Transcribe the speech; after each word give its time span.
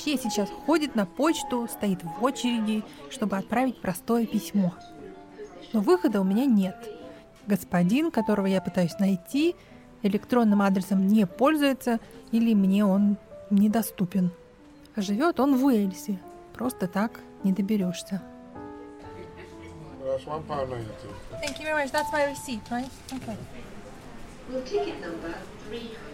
вообще 0.00 0.16
сейчас 0.16 0.48
ходит 0.66 0.94
на 0.94 1.04
почту, 1.04 1.68
стоит 1.68 2.02
в 2.02 2.24
очереди, 2.24 2.82
чтобы 3.10 3.36
отправить 3.36 3.80
простое 3.80 4.26
письмо. 4.26 4.72
Но 5.72 5.80
выхода 5.80 6.20
у 6.20 6.24
меня 6.24 6.46
нет. 6.46 6.76
Господин, 7.46 8.10
которого 8.10 8.46
я 8.46 8.60
пытаюсь 8.60 8.98
найти, 8.98 9.54
электронным 10.02 10.62
адресом 10.62 11.06
не 11.06 11.26
пользуется 11.26 12.00
или 12.32 12.54
мне 12.54 12.84
он 12.84 13.16
недоступен. 13.50 14.30
Живет 14.96 15.38
он 15.38 15.56
в 15.56 15.64
Уэльсе. 15.64 16.18
Просто 16.54 16.86
так 16.86 17.20
не 17.44 17.52
доберешься. 17.52 18.22
That's 20.02 20.26
one 20.26 20.42
pound 20.48 20.70
ninety. 20.70 20.88
Thank 21.40 21.58
you 21.60 21.66
very 21.66 21.84
much. 21.84 21.92
That's 21.92 22.10
my 22.10 22.24
receipt, 22.24 22.62
right? 22.70 22.90
Okay. 23.12 23.36
Will 24.50 24.62
ticket 24.62 25.00
number 25.00 25.34
302. 25.68 26.09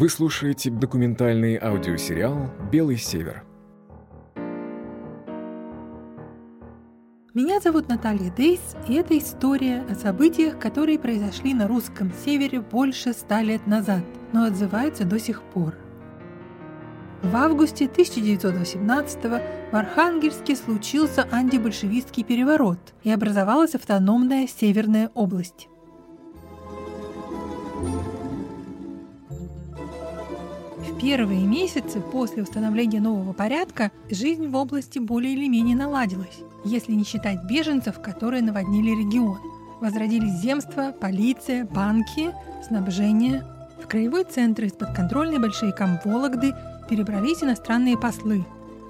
Вы 0.00 0.08
слушаете 0.08 0.70
документальный 0.70 1.56
аудиосериал 1.56 2.52
«Белый 2.70 2.98
север». 2.98 3.42
Меня 7.34 7.58
зовут 7.58 7.88
Наталья 7.88 8.30
Дейс, 8.30 8.60
и 8.86 8.94
это 8.94 9.18
история 9.18 9.84
о 9.90 9.96
событиях, 9.96 10.56
которые 10.56 11.00
произошли 11.00 11.52
на 11.52 11.66
русском 11.66 12.12
севере 12.24 12.60
больше 12.60 13.12
ста 13.12 13.42
лет 13.42 13.66
назад, 13.66 14.04
но 14.32 14.44
отзываются 14.44 15.04
до 15.04 15.18
сих 15.18 15.42
пор. 15.42 15.74
В 17.24 17.34
августе 17.34 17.86
1918 17.86 19.24
в 19.24 19.74
Архангельске 19.76 20.54
случился 20.54 21.26
антибольшевистский 21.32 22.22
переворот 22.22 22.78
и 23.02 23.10
образовалась 23.10 23.74
автономная 23.74 24.46
Северная 24.46 25.10
область. 25.14 25.66
Первые 31.00 31.46
месяцы 31.46 32.00
после 32.00 32.42
установления 32.42 33.00
нового 33.00 33.32
порядка 33.32 33.92
жизнь 34.10 34.48
в 34.48 34.56
области 34.56 34.98
более 34.98 35.32
или 35.32 35.48
менее 35.48 35.76
наладилась, 35.76 36.40
если 36.64 36.92
не 36.92 37.04
считать 37.04 37.44
беженцев, 37.44 38.00
которые 38.00 38.42
наводнили 38.42 38.90
регион. 38.90 39.38
Возродились 39.80 40.40
земства, 40.40 40.92
полиция, 40.92 41.64
банки, 41.64 42.32
снабжение. 42.66 43.44
В 43.82 43.86
краевой 43.86 44.24
центр 44.24 44.64
из-под 44.64 44.92
контрольной 44.94 45.38
большевикам 45.38 46.00
Вологды 46.04 46.52
перебрались 46.90 47.44
иностранные 47.44 47.96
послы. 47.96 48.44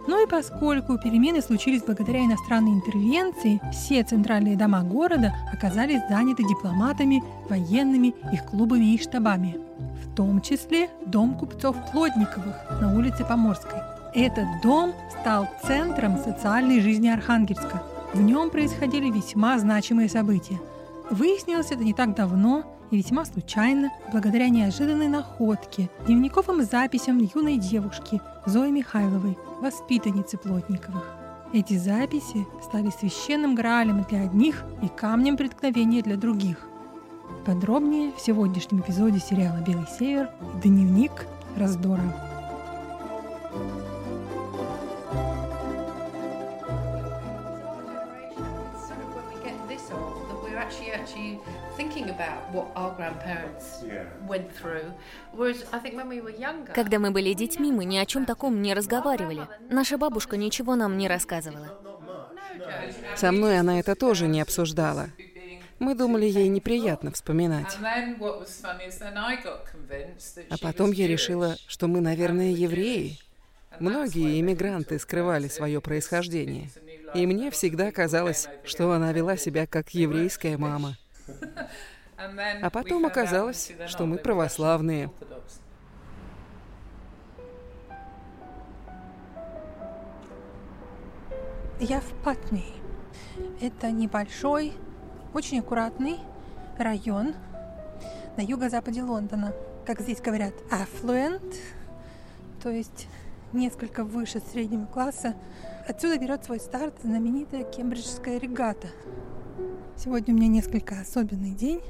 Ну 0.06 0.24
и 0.24 0.26
поскольку 0.26 0.96
перемены 0.96 1.42
случились 1.42 1.82
благодаря 1.82 2.24
иностранной 2.24 2.72
интервенции, 2.72 3.60
все 3.70 4.02
центральные 4.02 4.56
дома 4.56 4.82
города 4.82 5.34
оказались 5.52 6.00
заняты 6.08 6.42
дипломатами, 6.44 7.22
военными, 7.50 8.14
их 8.32 8.46
клубами 8.46 8.94
и 8.94 8.98
штабами. 8.98 9.58
Том 10.18 10.40
числе 10.40 10.90
дом 11.06 11.36
купцов 11.38 11.76
Плотниковых 11.92 12.56
на 12.80 12.92
улице 12.92 13.24
Поморской. 13.24 13.78
Этот 14.12 14.46
дом 14.64 14.92
стал 15.20 15.46
центром 15.64 16.18
социальной 16.18 16.80
жизни 16.80 17.06
Архангельска. 17.06 17.84
В 18.12 18.20
нем 18.20 18.50
происходили 18.50 19.12
весьма 19.12 19.60
значимые 19.60 20.08
события. 20.08 20.58
Выяснилось 21.08 21.70
это 21.70 21.84
не 21.84 21.94
так 21.94 22.16
давно 22.16 22.64
и 22.90 22.96
весьма 22.96 23.26
случайно, 23.26 23.90
благодаря 24.10 24.48
неожиданной 24.48 25.06
находке, 25.06 25.88
дневниковым 26.04 26.64
записям 26.64 27.18
юной 27.32 27.56
девушки 27.56 28.20
Зои 28.44 28.72
Михайловой, 28.72 29.38
воспитанницы 29.60 30.36
Плотниковых. 30.36 31.04
Эти 31.52 31.78
записи 31.78 32.44
стали 32.60 32.90
священным 32.90 33.54
граалем 33.54 34.02
для 34.02 34.22
одних 34.22 34.64
и 34.82 34.88
камнем 34.88 35.36
преткновения 35.36 36.02
для 36.02 36.16
других. 36.16 36.67
Подробнее 37.48 38.12
в 38.12 38.20
сегодняшнем 38.20 38.82
эпизоде 38.82 39.18
сериала 39.18 39.64
«Белый 39.66 39.86
север» 39.86 40.28
«Дневник 40.62 41.26
раздора». 41.56 42.02
sort 48.76 49.00
of 49.00 49.08
when 49.14 49.24
we 49.32 49.42
get 49.42 49.56
this 49.66 49.90
old 49.90 50.28
that 50.28 50.42
we're 50.42 50.58
actually 50.58 50.92
actually 50.92 51.38
thinking 51.78 52.10
about 52.10 52.52
what 52.52 52.66
our 52.76 52.94
grandparents 52.96 53.82
went 54.28 54.52
through. 54.52 54.84
Whereas 55.32 55.64
I 55.72 55.78
think 55.78 55.94
when 55.94 56.10
we 56.10 56.20
were 56.20 56.38
younger, 56.38 56.74
Когда 56.74 56.98
мы 56.98 57.12
были 57.12 57.32
детьми, 57.32 57.72
мы 57.72 57.86
ни 57.86 57.96
о 57.96 58.04
чем 58.04 58.26
таком 58.26 58.60
не 58.60 58.74
разговаривали. 58.74 59.46
Наша 59.70 59.96
бабушка 59.96 60.36
ничего 60.36 60.76
нам 60.76 60.98
не 60.98 61.08
рассказывала. 61.08 61.68
Со 63.16 63.32
мной 63.32 63.58
она 63.58 63.80
это 63.80 63.94
тоже 63.94 64.26
не 64.26 64.42
обсуждала. 64.42 65.08
Мы 65.78 65.94
думали, 65.94 66.26
ей 66.26 66.48
неприятно 66.48 67.12
вспоминать. 67.12 67.78
А 70.50 70.58
потом 70.60 70.90
я 70.92 71.06
решила, 71.06 71.56
что 71.66 71.86
мы, 71.86 72.00
наверное, 72.00 72.50
евреи. 72.50 73.18
Многие 73.78 74.40
иммигранты 74.40 74.98
скрывали 74.98 75.46
свое 75.48 75.80
происхождение. 75.80 76.70
И 77.14 77.26
мне 77.26 77.50
всегда 77.50 77.92
казалось, 77.92 78.48
что 78.64 78.90
она 78.92 79.12
вела 79.12 79.36
себя 79.36 79.66
как 79.66 79.90
еврейская 79.90 80.56
мама. 80.56 80.96
А 82.60 82.68
потом 82.70 83.06
оказалось, 83.06 83.70
что 83.86 84.04
мы 84.04 84.18
православные. 84.18 85.08
Я 91.78 92.00
в 92.00 92.12
Патни. 92.24 92.64
Это 93.60 93.92
небольшой, 93.92 94.72
очень 95.34 95.60
аккуратный 95.60 96.18
район 96.78 97.34
на 98.36 98.42
юго-западе 98.42 99.02
Лондона. 99.02 99.52
Как 99.84 100.00
здесь 100.00 100.20
говорят, 100.20 100.54
affluent, 100.70 101.54
то 102.62 102.70
есть 102.70 103.08
несколько 103.52 104.04
выше 104.04 104.40
среднего 104.40 104.86
класса. 104.86 105.34
Отсюда 105.86 106.18
берет 106.18 106.44
свой 106.44 106.60
старт 106.60 106.94
знаменитая 107.02 107.64
кембриджская 107.64 108.38
регата. 108.38 108.88
Сегодня 109.96 110.34
у 110.34 110.36
меня 110.36 110.48
несколько 110.48 111.00
особенный 111.00 111.52
день. 111.52 111.80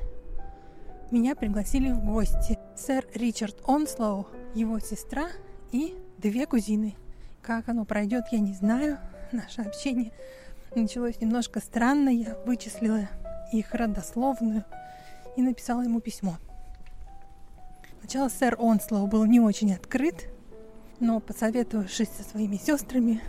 Меня 1.11 1.35
пригласили 1.35 1.91
в 1.91 2.05
гости. 2.05 2.59
Сэр 2.77 3.07
Ричард 3.15 3.57
Онслоу, 3.67 4.29
его 4.55 4.79
сестра 4.79 5.29
и 5.73 5.97
две 6.19 6.47
кузины. 6.47 6.97
Как 7.43 7.69
оно 7.69 7.85
пройдет, 7.85 8.25
я 8.31 8.39
не 8.41 8.55
знаю. 8.55 8.99
Наше 9.33 9.63
общение 9.63 10.13
началось 10.75 11.21
немножко 11.21 11.61
странно. 11.61 12.11
Я 12.11 12.37
вычислила 12.47 13.09
их 13.53 13.75
родословную 13.75 14.65
и 15.37 15.43
написала 15.43 15.83
ему 15.83 16.01
письмо. 16.01 16.37
Сначала 18.01 18.29
сэр 18.29 18.57
Онслоу 18.59 19.07
был 19.07 19.25
не 19.27 19.41
очень 19.41 19.73
открыт, 19.75 20.29
но 21.01 21.21
посоветовавшись 21.21 22.09
со 22.09 22.23
своими 22.23 22.57
сестрами, 22.57 23.21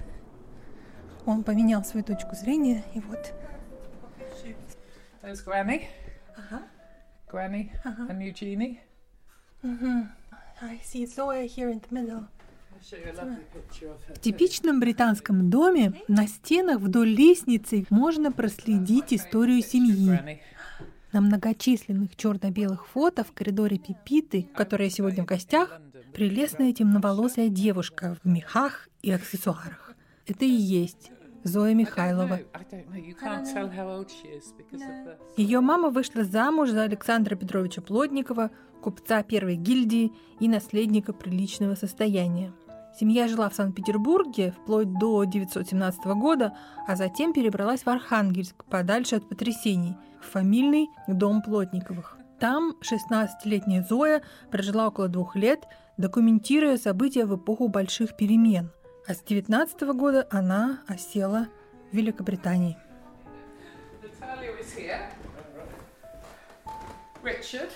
он 1.25 1.43
поменял 1.43 1.83
свою 1.83 2.03
точку 2.03 2.35
зрения, 2.35 2.83
и 2.93 2.99
вот 2.99 3.33
There's 5.21 5.43
Granny, 5.45 5.87
Ага. 6.37 6.63
Granny, 7.29 7.71
and 7.83 8.21
Eugenie. 8.21 8.79
I 10.61 10.79
see 10.83 11.05
Zoe 11.05 11.45
here 11.47 11.69
in 11.69 11.81
the 11.81 11.93
middle. 11.93 12.27
В 14.15 14.19
типичном 14.19 14.79
британском 14.79 15.49
доме 15.49 15.93
на 16.07 16.27
стенах 16.27 16.79
вдоль 16.79 17.09
лестницы 17.09 17.85
можно 17.89 18.31
проследить 18.31 19.13
историю 19.13 19.61
семьи. 19.61 20.41
На 21.11 21.21
многочисленных 21.21 22.15
черно-белых 22.15 22.87
фото 22.87 23.23
в 23.23 23.31
коридоре 23.31 23.79
Пипиты, 23.79 24.47
которая 24.53 24.89
сегодня 24.89 25.23
в 25.23 25.25
гостях, 25.25 25.81
прелестная 26.13 26.71
темноволосая 26.73 27.49
девушка 27.49 28.17
в 28.23 28.27
мехах 28.27 28.89
и 29.01 29.11
аксессуарах. 29.11 29.95
Это 30.27 30.45
и 30.45 30.49
есть 30.49 31.11
Зоя 31.43 31.73
Михайлова. 31.73 32.39
Ее 35.37 35.59
мама 35.61 35.89
вышла 35.89 36.23
замуж 36.23 36.69
за 36.69 36.83
Александра 36.83 37.35
Петровича 37.35 37.81
Плотникова, 37.81 38.51
купца 38.81 39.23
первой 39.23 39.55
гильдии 39.55 40.11
и 40.39 40.47
наследника 40.47 41.13
приличного 41.13 41.75
состояния. 41.75 42.53
Семья 42.99 43.29
жила 43.29 43.49
в 43.49 43.55
Санкт-Петербурге 43.55 44.51
вплоть 44.51 44.91
до 44.99 45.21
1917 45.21 46.05
года, 46.17 46.57
а 46.85 46.97
затем 46.97 47.31
перебралась 47.31 47.83
в 47.83 47.87
Архангельск, 47.87 48.65
подальше 48.65 49.15
от 49.15 49.29
потрясений, 49.29 49.95
в 50.21 50.29
фамильный 50.29 50.89
дом 51.07 51.41
Плотниковых. 51.41 52.17
Там 52.41 52.75
16-летняя 52.81 53.85
Зоя 53.87 54.21
прожила 54.51 54.89
около 54.89 55.07
двух 55.07 55.37
лет, 55.37 55.63
документируя 55.95 56.75
события 56.75 57.25
в 57.25 57.37
эпоху 57.37 57.69
больших 57.69 58.17
перемен. 58.17 58.69
А 59.07 59.13
с 59.13 59.21
19 59.23 59.81
года 59.93 60.27
она 60.29 60.81
осела 60.85 61.47
в 61.93 61.95
Великобритании. 61.95 62.77
Richard. 67.23 67.69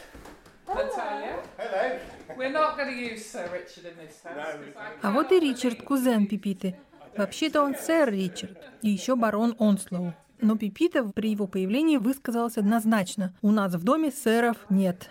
А 5.02 5.12
вот 5.12 5.31
и 5.31 5.40
Ричард, 5.40 5.81
кузен 5.84 6.28
Пипиты. 6.28 6.75
Вообще-то 7.16 7.62
он 7.62 7.75
сэр 7.75 8.12
Ричард 8.12 8.58
и 8.81 8.90
еще 8.90 9.16
барон 9.16 9.56
Онслоу. 9.60 10.14
но 10.42 10.58
Пипита 10.58 11.04
при 11.04 11.31
его 11.31 11.48
появлении 11.48 11.98
высказалась 11.98 12.58
однозначно. 12.58 13.34
У 13.42 13.52
нас 13.52 13.74
в 13.74 13.84
доме 13.84 14.12
сэров 14.12 14.58
нет. 14.70 15.10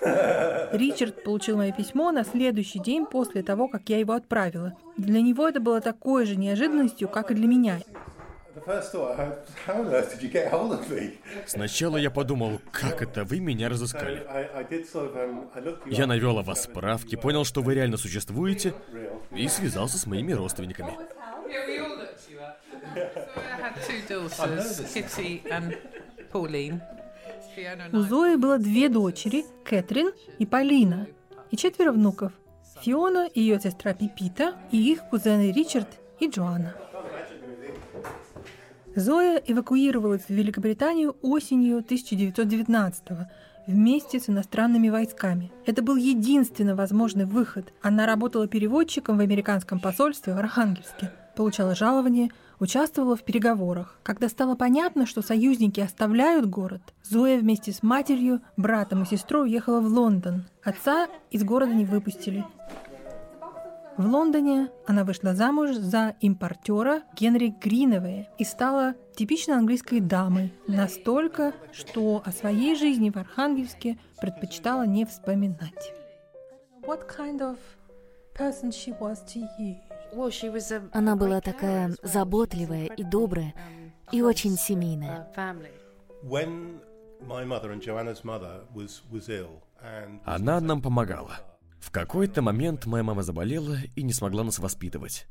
Ричард 0.72 1.24
получил 1.24 1.56
мое 1.56 1.72
письмо 1.72 2.12
на 2.12 2.24
следующий 2.24 2.78
день 2.78 3.06
после 3.06 3.42
того, 3.42 3.68
как 3.68 3.88
я 3.88 3.98
его 3.98 4.12
отправила. 4.12 4.76
Для 4.96 5.20
него 5.20 5.48
это 5.48 5.60
было 5.60 5.80
такой 5.80 6.26
же 6.26 6.36
неожиданностью, 6.36 7.08
как 7.08 7.30
и 7.30 7.34
для 7.34 7.46
меня. 7.46 7.80
Сначала 11.46 11.96
я 11.96 12.10
подумал, 12.10 12.60
как 12.72 13.02
это 13.02 13.24
вы 13.24 13.40
меня 13.40 13.68
разыскали. 13.68 14.26
Я 15.86 16.06
навел 16.06 16.38
о 16.38 16.42
вас 16.42 16.64
справки, 16.64 17.16
понял, 17.16 17.44
что 17.44 17.62
вы 17.62 17.74
реально 17.74 17.96
существуете, 17.96 18.74
и 19.30 19.48
связался 19.48 19.98
с 19.98 20.06
моими 20.06 20.32
родственниками. 20.32 20.92
У 26.32 26.46
I. 26.46 26.80
Зои 27.92 28.36
было 28.36 28.58
две 28.58 28.88
дочери, 28.88 29.44
Кэтрин 29.64 30.10
и 30.38 30.44
Полина, 30.44 31.06
и 31.50 31.56
четверо 31.56 31.92
внуков. 31.92 32.32
Фиона, 32.82 33.28
ее 33.34 33.58
сестра 33.60 33.94
Пипита 33.94 34.54
и 34.70 34.92
их 34.92 35.08
кузены 35.08 35.50
Ричард 35.52 35.88
и 36.20 36.28
Джоанна. 36.28 36.74
Зоя 38.96 39.42
эвакуировалась 39.46 40.22
в 40.22 40.30
Великобританию 40.30 41.16
осенью 41.20 41.80
1919 41.80 43.02
вместе 43.66 44.18
с 44.18 44.30
иностранными 44.30 44.88
войсками. 44.88 45.52
Это 45.66 45.82
был 45.82 45.96
единственный 45.96 46.74
возможный 46.74 47.26
выход. 47.26 47.74
Она 47.82 48.06
работала 48.06 48.48
переводчиком 48.48 49.18
в 49.18 49.20
американском 49.20 49.80
посольстве 49.80 50.32
в 50.32 50.38
Архангельске, 50.38 51.12
получала 51.36 51.74
жалование, 51.74 52.30
участвовала 52.58 53.16
в 53.16 53.22
переговорах. 53.22 53.98
Когда 54.02 54.30
стало 54.30 54.54
понятно, 54.54 55.04
что 55.04 55.20
союзники 55.20 55.80
оставляют 55.80 56.46
город, 56.46 56.80
Зоя 57.04 57.38
вместе 57.38 57.72
с 57.72 57.82
матерью, 57.82 58.40
братом 58.56 59.02
и 59.02 59.06
сестрой 59.06 59.42
уехала 59.42 59.80
в 59.80 59.88
Лондон. 59.88 60.44
Отца 60.64 61.08
из 61.30 61.44
города 61.44 61.74
не 61.74 61.84
выпустили. 61.84 62.46
В 63.96 64.06
Лондоне 64.06 64.68
она 64.86 65.04
вышла 65.04 65.34
замуж 65.34 65.70
за 65.74 66.16
импортера 66.20 67.02
Генри 67.14 67.48
Гриновея 67.48 68.28
и 68.36 68.44
стала 68.44 68.94
типичной 69.14 69.56
английской 69.56 70.00
дамой, 70.00 70.52
настолько, 70.66 71.54
что 71.72 72.22
о 72.22 72.30
своей 72.30 72.76
жизни 72.76 73.08
в 73.08 73.16
Архангельске 73.16 73.98
предпочитала 74.20 74.86
не 74.86 75.06
вспоминать. 75.06 75.94
What 76.82 77.08
kind 77.08 77.40
of 77.40 77.56
person 78.34 78.70
she 78.70 78.94
was 79.00 79.24
to 79.34 79.40
you? 79.58 79.76
Well, 80.14 80.28
she 80.28 80.52
was 80.52 80.70
a 80.70 80.82
Она 80.92 81.16
была 81.16 81.40
такая 81.40 81.94
заботливая 82.02 82.86
и 82.86 83.02
добрая, 83.02 83.54
и 84.12 84.20
очень 84.20 84.56
семейная. 84.56 85.26
Она 90.24 90.60
нам 90.60 90.82
помогала. 90.82 91.55
В 91.80 91.90
какой-то 91.90 92.42
момент 92.42 92.86
моя 92.86 93.02
мама 93.02 93.22
заболела 93.22 93.78
и 93.94 94.02
не 94.02 94.12
смогла 94.12 94.44
нас 94.44 94.58
воспитывать. 94.58 95.26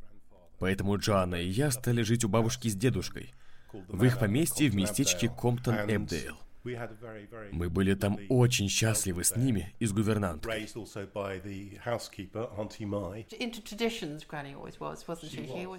Поэтому 0.59 0.97
Джоанна 0.97 1.35
и 1.35 1.47
я 1.47 1.71
стали 1.71 2.01
жить 2.01 2.23
у 2.23 2.29
бабушки 2.29 2.67
с 2.67 2.75
дедушкой. 2.75 3.33
В 3.89 4.03
их 4.05 4.19
поместье 4.19 4.69
в 4.69 4.75
местечке 4.75 5.29
Комптон-Эбдейл. 5.29 6.37
Мы 7.51 7.69
были 7.69 7.93
там 7.93 8.17
очень 8.29 8.69
счастливы 8.69 9.23
с 9.23 9.35
ними 9.35 9.75
и 9.79 9.85
с 9.85 9.93
гувернанткой. 9.93 10.67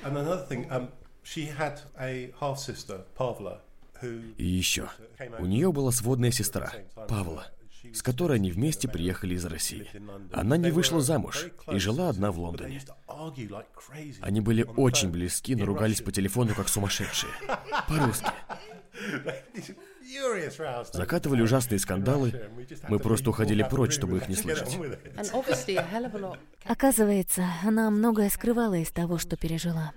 And 0.02 0.16
another 0.16 0.48
thing, 0.48 0.68
um, 0.70 0.88
she 1.22 1.46
had 1.46 1.80
a 1.98 2.32
half 2.40 2.58
sister, 2.58 3.04
Pavla, 3.16 3.60
who 4.02 4.34
И 4.36 4.44
еще. 4.44 4.88
У 5.38 5.46
нее 5.46 5.72
была 5.72 5.92
сводная 5.92 6.30
сестра, 6.30 6.72
Павла, 7.08 7.46
с 7.92 8.02
которой 8.02 8.38
они 8.38 8.50
вместе 8.50 8.88
приехали 8.88 9.34
из 9.34 9.44
России. 9.44 9.88
Она 10.32 10.56
не 10.56 10.70
вышла 10.70 11.00
замуж 11.00 11.48
и 11.70 11.78
жила 11.78 12.08
одна 12.08 12.32
в 12.32 12.38
Лондоне. 12.38 12.80
Они 14.20 14.40
были 14.40 14.62
очень 14.62 15.10
близки, 15.10 15.54
но 15.54 15.66
ругались 15.66 16.00
по 16.00 16.12
телефону 16.12 16.54
как 16.54 16.68
сумасшедшие. 16.68 17.32
По-русски. 17.88 18.30
Закатывали 20.92 21.42
ужасные 21.42 21.78
скандалы. 21.78 22.32
Мы 22.88 22.98
просто 22.98 23.30
уходили 23.30 23.66
прочь, 23.68 23.92
чтобы 23.92 24.18
их 24.18 24.28
не 24.28 24.34
слышать. 24.34 24.78
Оказывается, 26.64 27.44
она 27.64 27.90
многое 27.90 28.30
скрывала 28.30 28.74
из 28.74 28.90
того, 28.90 29.18
что 29.18 29.36
пережила. 29.36 29.92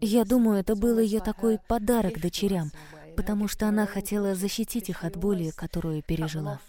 Я 0.00 0.24
думаю, 0.24 0.60
это 0.60 0.74
был 0.74 0.98
ее 0.98 1.20
такой 1.20 1.58
подарок 1.68 2.20
дочерям, 2.20 2.70
потому 3.16 3.48
что 3.48 3.66
она 3.66 3.86
хотела 3.86 4.34
защитить 4.34 4.88
их 4.88 5.04
от 5.04 5.16
боли, 5.16 5.52
которую 5.54 6.02
пережила. 6.02 6.60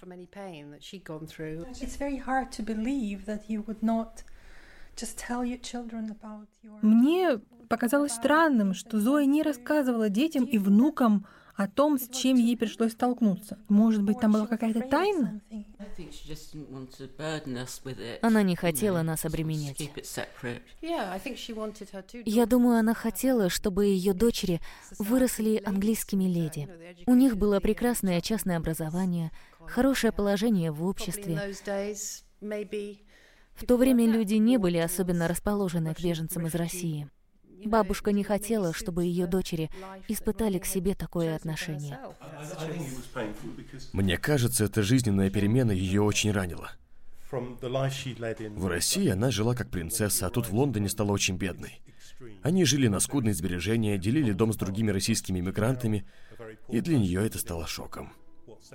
Мне 6.81 7.39
показалось 7.69 8.11
странным, 8.11 8.73
что 8.73 8.99
Зоя 8.99 9.25
не 9.25 9.41
рассказывала 9.41 10.09
детям 10.09 10.45
и 10.45 10.57
внукам 10.57 11.25
о 11.55 11.67
том, 11.67 11.99
с 11.99 12.07
чем 12.09 12.37
ей 12.37 12.57
пришлось 12.57 12.93
столкнуться. 12.93 13.59
Может 13.69 14.01
быть, 14.03 14.19
там 14.19 14.31
была 14.31 14.47
какая-то 14.47 14.81
тайна? 14.81 15.41
Она 18.21 18.43
не 18.43 18.55
хотела 18.55 19.01
нас 19.01 19.25
обременять. 19.25 19.91
Я 22.25 22.45
думаю, 22.45 22.79
она 22.79 22.93
хотела, 22.93 23.49
чтобы 23.49 23.85
ее 23.85 24.13
дочери 24.13 24.59
выросли 24.97 25.61
английскими 25.63 26.25
леди. 26.25 26.67
У 27.05 27.13
них 27.13 27.37
было 27.37 27.59
прекрасное 27.59 28.21
частное 28.21 28.57
образование, 28.57 29.31
хорошее 29.59 30.11
положение 30.11 30.71
в 30.71 30.83
обществе. 30.85 31.39
В 33.55 33.65
то 33.67 33.77
время 33.77 34.07
люди 34.07 34.35
не 34.35 34.57
были 34.57 34.77
особенно 34.77 35.27
расположены 35.27 35.93
к 35.93 36.01
беженцам 36.01 36.47
из 36.47 36.55
России. 36.55 37.09
Бабушка 37.65 38.11
не 38.11 38.23
хотела, 38.23 38.73
чтобы 38.73 39.05
ее 39.05 39.27
дочери 39.27 39.69
испытали 40.07 40.59
к 40.59 40.65
себе 40.65 40.95
такое 40.95 41.35
отношение. 41.35 41.99
Мне 43.91 44.17
кажется, 44.17 44.65
эта 44.65 44.81
жизненная 44.81 45.29
перемена 45.29 45.71
ее 45.71 46.01
очень 46.01 46.31
ранила. 46.31 46.71
В 47.31 48.67
России 48.67 49.09
она 49.09 49.31
жила 49.31 49.55
как 49.55 49.69
принцесса, 49.69 50.27
а 50.27 50.29
тут 50.29 50.47
в 50.47 50.53
Лондоне 50.53 50.89
стала 50.89 51.11
очень 51.11 51.37
бедной. 51.37 51.81
Они 52.41 52.63
жили 52.65 52.87
на 52.87 52.99
скудные 52.99 53.33
сбережения, 53.33 53.97
делили 53.97 54.31
дом 54.31 54.53
с 54.53 54.55
другими 54.55 54.91
российскими 54.91 55.39
иммигрантами, 55.39 56.05
и 56.69 56.79
для 56.79 56.97
нее 56.97 57.25
это 57.25 57.39
стало 57.39 57.67
шоком. 57.67 58.13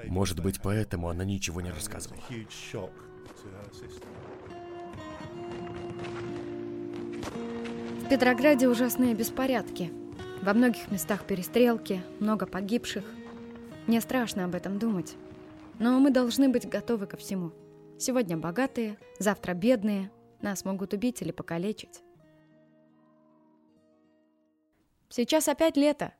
Может 0.05 0.41
быть, 0.41 0.61
поэтому 0.63 1.09
она 1.09 1.25
ничего 1.25 1.61
не 1.61 1.71
рассказывала. 1.71 2.23
В 8.09 8.11
Петрограде 8.11 8.67
ужасные 8.69 9.13
беспорядки. 9.13 9.93
Во 10.41 10.55
многих 10.55 10.91
местах 10.91 11.27
перестрелки, 11.27 12.03
много 12.21 12.47
погибших. 12.47 13.05
Мне 13.87 14.01
страшно 14.01 14.47
об 14.47 14.55
этом 14.55 14.79
думать. 14.79 15.15
Но 15.79 16.01
мы 16.01 16.11
должны 16.11 16.49
быть 16.49 16.67
готовы 16.67 17.07
ко 17.07 17.19
всему. 17.19 17.53
Сегодня 17.99 18.39
богатые, 18.39 18.97
завтра 19.19 19.53
бедные. 19.53 20.11
Нас 20.41 20.65
могут 20.65 20.95
убить 20.95 21.21
или 21.21 21.33
покалечить. 21.33 22.01
Сейчас 25.11 25.47
опять 25.47 25.77
лето, 25.77 26.15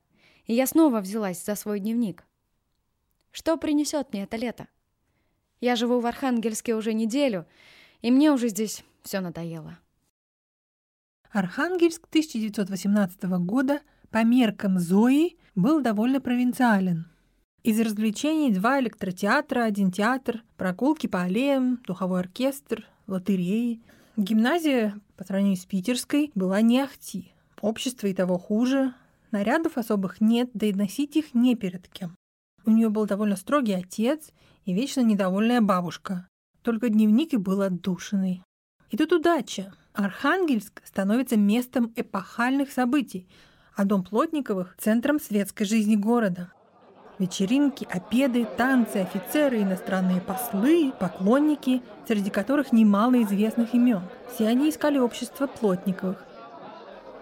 и 0.45 0.53
я 0.53 0.67
снова 0.67 1.01
взялась 1.01 1.43
за 1.43 1.55
свой 1.55 1.81
дневник. 1.81 2.27
Что 3.31 3.57
принесет 3.57 4.13
мне 4.13 4.25
это 4.25 4.37
лето? 4.37 4.69
Я 5.63 5.75
живу 5.75 6.01
в 6.01 6.07
Архангельске 6.07 6.75
уже 6.75 6.93
неделю, 6.93 7.47
и 8.03 8.11
мне 8.11 8.31
уже 8.31 8.49
здесь 8.49 8.85
все 9.03 9.21
надоело. 9.21 9.79
Архангельск 11.31 12.07
1918 12.09 13.23
года 13.45 13.81
по 14.11 14.25
меркам 14.25 14.79
Зои 14.79 15.37
был 15.55 15.83
довольно 15.83 16.21
провинциален. 16.23 17.07
Из 17.63 17.79
развлечений 17.81 18.51
два 18.51 18.81
электротеатра, 18.81 19.65
один 19.65 19.93
театр, 19.93 20.43
прогулки 20.57 21.07
по 21.07 21.23
аллеям, 21.23 21.81
духовой 21.87 22.21
оркестр, 22.21 22.87
лотереи. 23.07 23.83
Гимназия, 24.17 24.99
по 25.17 25.25
сравнению 25.25 25.59
с 25.59 25.67
питерской, 25.67 26.31
была 26.35 26.63
не 26.63 26.81
ахти. 26.81 27.33
Общество 27.61 28.07
и 28.07 28.15
того 28.15 28.39
хуже. 28.39 28.95
Нарядов 29.31 29.77
особых 29.77 30.23
нет, 30.23 30.49
да 30.55 30.67
и 30.67 30.73
носить 30.73 31.17
их 31.17 31.35
не 31.35 31.57
перед 31.57 31.89
кем. 31.89 32.17
У 32.65 32.71
нее 32.71 32.89
был 32.89 33.05
довольно 33.05 33.37
строгий 33.37 33.75
отец 33.75 34.31
и 34.65 34.73
вечно 34.73 35.03
недовольная 35.03 35.61
бабушка. 35.61 36.27
Только 36.63 36.89
дневник 36.89 37.35
и 37.35 37.37
был 37.37 37.61
отдушенный. 37.61 38.43
И 38.91 38.97
тут 38.97 39.13
удача. 39.13 39.73
Архангельск 39.93 40.81
становится 40.85 41.37
местом 41.37 41.93
эпохальных 41.97 42.71
событий, 42.71 43.27
а 43.75 43.85
дом 43.85 44.05
Плотниковых– 44.05 44.77
центром 44.79 45.21
светской 45.21 45.65
жизни 45.65 45.97
города. 45.97 46.53
Вечеринки, 47.19 47.87
обеды, 47.91 48.47
танцы, 48.57 48.99
офицеры, 48.99 49.63
иностранные 49.63 50.21
послы, 50.21 50.93
поклонники, 51.01 51.83
среди 52.07 52.31
которых 52.31 52.73
немало 52.73 53.21
известных 53.25 53.75
имен. 53.75 54.03
Все 54.33 54.47
они 54.47 54.71
искали 54.71 54.99
общество 54.99 55.49
Плотниковых. 55.49 56.25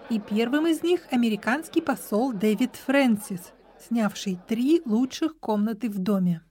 И 0.09 0.19
первым 0.19 0.67
из 0.67 0.83
них 0.83 1.01
американский 1.11 1.81
посол 1.81 2.31
Дэвид 2.31 2.75
Фрэнсис, 2.85 3.53
снявший 3.87 4.39
три 4.47 4.81
лучших 4.85 5.37
комнаты 5.39 5.89
в 5.89 5.97
доме. 5.97 6.41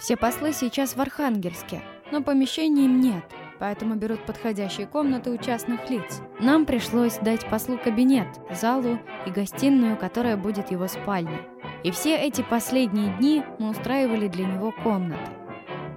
Все 0.00 0.16
послы 0.16 0.52
сейчас 0.52 0.96
в 0.96 1.00
Архангельске, 1.00 1.82
но 2.10 2.22
помещений 2.22 2.84
им 2.84 3.00
нет– 3.00 3.24
поэтому 3.58 3.96
берут 3.96 4.24
подходящие 4.24 4.86
комнаты 4.86 5.30
у 5.30 5.36
частных 5.36 5.90
лиц. 5.90 6.22
Нам 6.40 6.66
пришлось 6.66 7.18
дать 7.18 7.48
послу 7.48 7.78
кабинет, 7.78 8.28
залу 8.50 8.98
и 9.26 9.30
гостиную, 9.30 9.96
которая 9.96 10.36
будет 10.36 10.70
его 10.70 10.86
спальней. 10.86 11.40
И 11.84 11.90
все 11.90 12.16
эти 12.16 12.42
последние 12.42 13.16
дни 13.18 13.42
мы 13.58 13.70
устраивали 13.70 14.28
для 14.28 14.46
него 14.46 14.72
комнаты. 14.82 15.30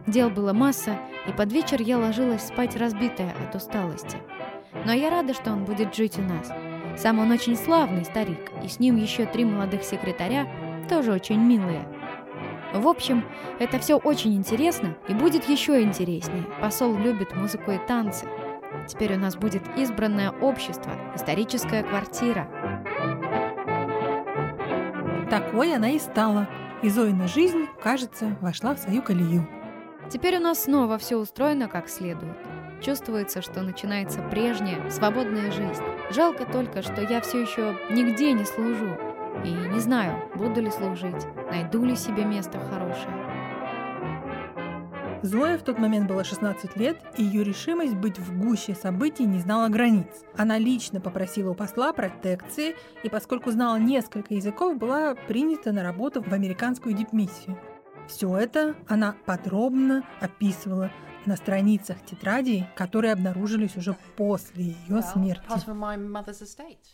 Дел 0.07 0.29
было 0.29 0.53
масса, 0.53 0.97
и 1.27 1.31
под 1.31 1.51
вечер 1.51 1.81
я 1.81 1.97
ложилась 1.97 2.47
спать 2.47 2.75
разбитая 2.75 3.33
от 3.47 3.55
усталости. 3.55 4.17
Но 4.85 4.93
я 4.93 5.09
рада, 5.09 5.33
что 5.33 5.51
он 5.51 5.65
будет 5.65 5.95
жить 5.95 6.17
у 6.17 6.21
нас. 6.21 6.51
Сам 6.97 7.19
он 7.19 7.31
очень 7.31 7.55
славный 7.55 8.03
старик, 8.03 8.51
и 8.63 8.67
с 8.67 8.79
ним 8.79 8.97
еще 8.97 9.25
три 9.25 9.45
молодых 9.45 9.83
секретаря, 9.83 10.47
тоже 10.89 11.11
очень 11.11 11.39
милые– 11.39 11.87
в 12.79 12.87
общем, 12.87 13.25
это 13.59 13.79
все 13.79 13.97
очень 13.97 14.35
интересно 14.35 14.95
и 15.07 15.13
будет 15.13 15.49
еще 15.49 15.81
интереснее. 15.81 16.45
Посол 16.61 16.95
любит 16.95 17.35
музыку 17.35 17.71
и 17.71 17.77
танцы. 17.77 18.27
Теперь 18.87 19.15
у 19.15 19.19
нас 19.19 19.35
будет 19.35 19.63
избранное 19.77 20.31
общество, 20.31 20.91
историческая 21.15 21.83
квартира. 21.83 22.47
Такой 25.29 25.75
она 25.75 25.91
и 25.91 25.99
стала. 25.99 26.47
И 26.81 26.89
Зоина 26.89 27.27
жизнь, 27.27 27.67
кажется, 27.81 28.35
вошла 28.41 28.73
в 28.73 28.79
свою 28.79 29.01
колею. 29.03 29.47
Теперь 30.09 30.37
у 30.37 30.41
нас 30.41 30.63
снова 30.63 30.97
все 30.97 31.17
устроено 31.17 31.67
как 31.67 31.89
следует. 31.89 32.35
Чувствуется, 32.81 33.41
что 33.41 33.61
начинается 33.61 34.21
прежняя, 34.23 34.89
свободная 34.89 35.51
жизнь. 35.51 35.83
Жалко 36.09 36.45
только, 36.45 36.81
что 36.81 37.01
я 37.01 37.21
все 37.21 37.41
еще 37.41 37.77
нигде 37.91 38.33
не 38.33 38.43
служу. 38.43 38.97
И 39.43 39.49
не 39.49 39.79
знаю, 39.79 40.29
буду 40.35 40.61
ли 40.61 40.69
служить, 40.69 41.25
найду 41.49 41.83
ли 41.83 41.95
себе 41.95 42.25
место 42.25 42.59
хорошее. 42.59 43.31
Зоя 45.23 45.57
в 45.57 45.61
тот 45.61 45.77
момент 45.77 46.07
было 46.07 46.23
16 46.23 46.75
лет, 46.77 46.97
и 47.15 47.23
ее 47.23 47.43
решимость 47.43 47.93
быть 47.93 48.17
в 48.17 48.39
гуще 48.39 48.73
событий 48.73 49.25
не 49.25 49.39
знала 49.39 49.69
границ. 49.69 50.07
Она 50.35 50.57
лично 50.57 50.99
попросила 50.99 51.51
у 51.51 51.53
посла 51.53 51.93
протекции, 51.93 52.75
и 53.03 53.09
поскольку 53.09 53.51
знала 53.51 53.77
несколько 53.77 54.33
языков, 54.33 54.77
была 54.77 55.13
принята 55.13 55.71
на 55.71 55.83
работу 55.83 56.23
в 56.23 56.33
американскую 56.33 56.95
дипмиссию. 56.95 57.55
Все 58.07 58.35
это 58.35 58.75
она 58.87 59.15
подробно 59.25 60.03
описывала 60.19 60.91
на 61.25 61.35
страницах 61.35 61.97
тетрадей, 62.05 62.65
которые 62.75 63.13
обнаружились 63.13 63.75
уже 63.77 63.95
после 64.15 64.75
ее 64.87 65.01
смерти. 65.01 65.43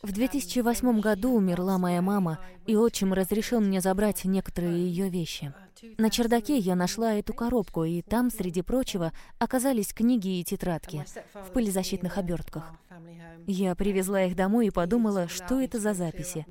В 0.04 0.12
2008 0.12 1.00
году 1.00 1.34
умерла 1.34 1.78
моя 1.78 2.02
мама, 2.02 2.40
и 2.66 2.76
отчим 2.76 3.14
разрешил 3.14 3.62
мне 3.62 3.82
забрать 3.82 4.26
некоторые 4.26 4.78
ее 4.78 5.10
вещи. 5.10 5.54
На 5.98 6.10
чердаке 6.10 6.58
я 6.58 6.76
нашла 6.76 7.14
эту 7.14 7.34
коробку, 7.34 7.84
и 7.84 8.02
там, 8.02 8.32
среди 8.32 8.62
прочего, 8.62 9.14
оказались 9.38 9.94
книги 9.94 10.40
и 10.40 10.44
тетрадки 10.44 11.06
в 11.34 11.52
пылезащитных 11.52 12.18
обертках. 12.18 12.74
Я 13.46 13.76
привезла 13.76 14.24
их 14.24 14.36
домой 14.36 14.68
и 14.68 14.72
подумала, 14.72 15.28
что 15.28 15.62
это 15.62 15.80
за 15.80 15.94
записи. 15.94 16.46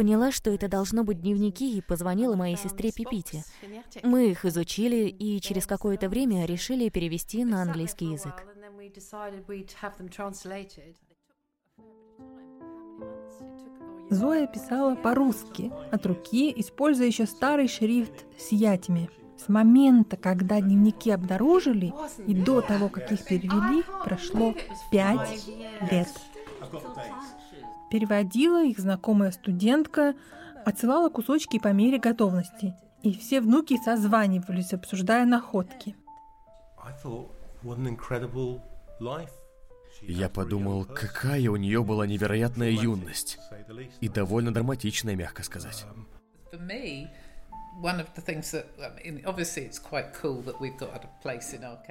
Поняла, 0.00 0.32
что 0.32 0.50
это 0.50 0.66
должно 0.66 1.04
быть 1.04 1.20
дневники, 1.20 1.76
и 1.76 1.82
позвонила 1.82 2.34
моей 2.34 2.56
сестре 2.56 2.90
Пипите. 2.90 3.44
Мы 4.02 4.30
их 4.30 4.46
изучили 4.46 5.08
и 5.08 5.38
через 5.42 5.66
какое-то 5.66 6.08
время 6.08 6.46
решили 6.46 6.88
перевести 6.88 7.44
на 7.44 7.60
английский 7.60 8.06
язык. 8.06 8.46
Зоя 14.08 14.46
писала 14.46 14.94
по-русски, 14.94 15.70
от 15.92 16.06
руки, 16.06 16.50
используя 16.56 17.06
еще 17.06 17.26
старый 17.26 17.68
шрифт 17.68 18.24
с 18.38 18.52
ятями. 18.52 19.10
С 19.36 19.50
момента, 19.50 20.16
когда 20.16 20.62
дневники 20.62 21.10
обнаружили, 21.10 21.92
и 22.26 22.34
до 22.34 22.62
того, 22.62 22.88
как 22.88 23.12
их 23.12 23.22
перевели, 23.26 23.84
прошло 24.02 24.54
пять 24.90 25.46
лет 25.90 26.08
переводила 27.90 28.64
их 28.64 28.78
знакомая 28.78 29.30
студентка, 29.32 30.14
отсылала 30.64 31.08
кусочки 31.08 31.58
по 31.58 31.68
мере 31.68 31.98
готовности. 31.98 32.74
И 33.02 33.14
все 33.16 33.40
внуки 33.40 33.78
созванивались, 33.82 34.72
обсуждая 34.72 35.24
находки. 35.24 35.96
Я 40.02 40.28
подумал, 40.28 40.84
какая 40.84 41.50
у 41.50 41.56
нее 41.56 41.82
была 41.82 42.06
невероятная 42.06 42.70
юность. 42.70 43.38
И 44.00 44.08
довольно 44.08 44.52
драматичная, 44.52 45.16
мягко 45.16 45.42
сказать. 45.42 45.84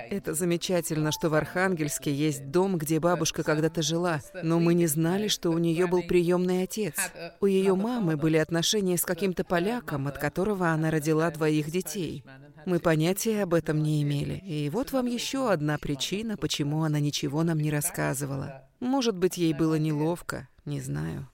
Это 0.10 0.34
замечательно, 0.34 1.12
что 1.12 1.30
в 1.30 1.34
Архангельске 1.34 2.14
есть 2.14 2.52
дом, 2.52 2.78
где 2.78 3.00
бабушка 3.00 3.44
когда-то 3.44 3.82
жила, 3.82 4.20
но 4.44 4.60
мы 4.60 4.74
не 4.74 4.88
знали, 4.88 5.28
что 5.28 5.50
у 5.50 5.58
нее 5.58 5.88
был 5.88 6.04
приемный 6.04 6.64
отец. 6.64 6.96
У 7.40 7.46
ее 7.46 7.76
мамы 7.76 8.18
были 8.18 8.38
отношения 8.38 8.98
с 8.98 9.04
каким-то 9.04 9.44
поляком, 9.44 10.08
от 10.08 10.18
которого 10.18 10.70
она 10.70 10.92
родила 10.92 11.30
двоих 11.32 11.72
детей. 11.72 12.24
Мы 12.66 12.80
понятия 12.80 13.44
об 13.44 13.54
этом 13.54 13.82
не 13.82 14.04
имели. 14.04 14.42
И 14.46 14.70
вот 14.70 14.92
вам 14.92 15.08
еще 15.08 15.52
одна 15.52 15.78
причина, 15.78 16.38
почему 16.38 16.84
она 16.84 17.00
ничего 17.00 17.44
нам 17.44 17.60
не 17.60 17.72
рассказывала. 17.72 18.64
Может 18.80 19.18
быть, 19.18 19.38
ей 19.38 19.54
было 19.54 19.76
неловко, 19.76 20.48
не 20.66 20.82
знаю. 20.82 21.28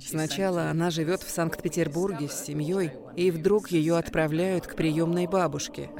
Сначала 0.00 0.70
она 0.70 0.90
живет 0.90 1.22
в 1.22 1.30
Санкт-Петербурге 1.30 2.28
с 2.28 2.44
семьей, 2.44 2.92
и 3.16 3.30
вдруг 3.30 3.70
ее 3.70 3.96
отправляют 3.96 4.66
к 4.66 4.76
приемной 4.76 5.26
бабушке. 5.26 5.90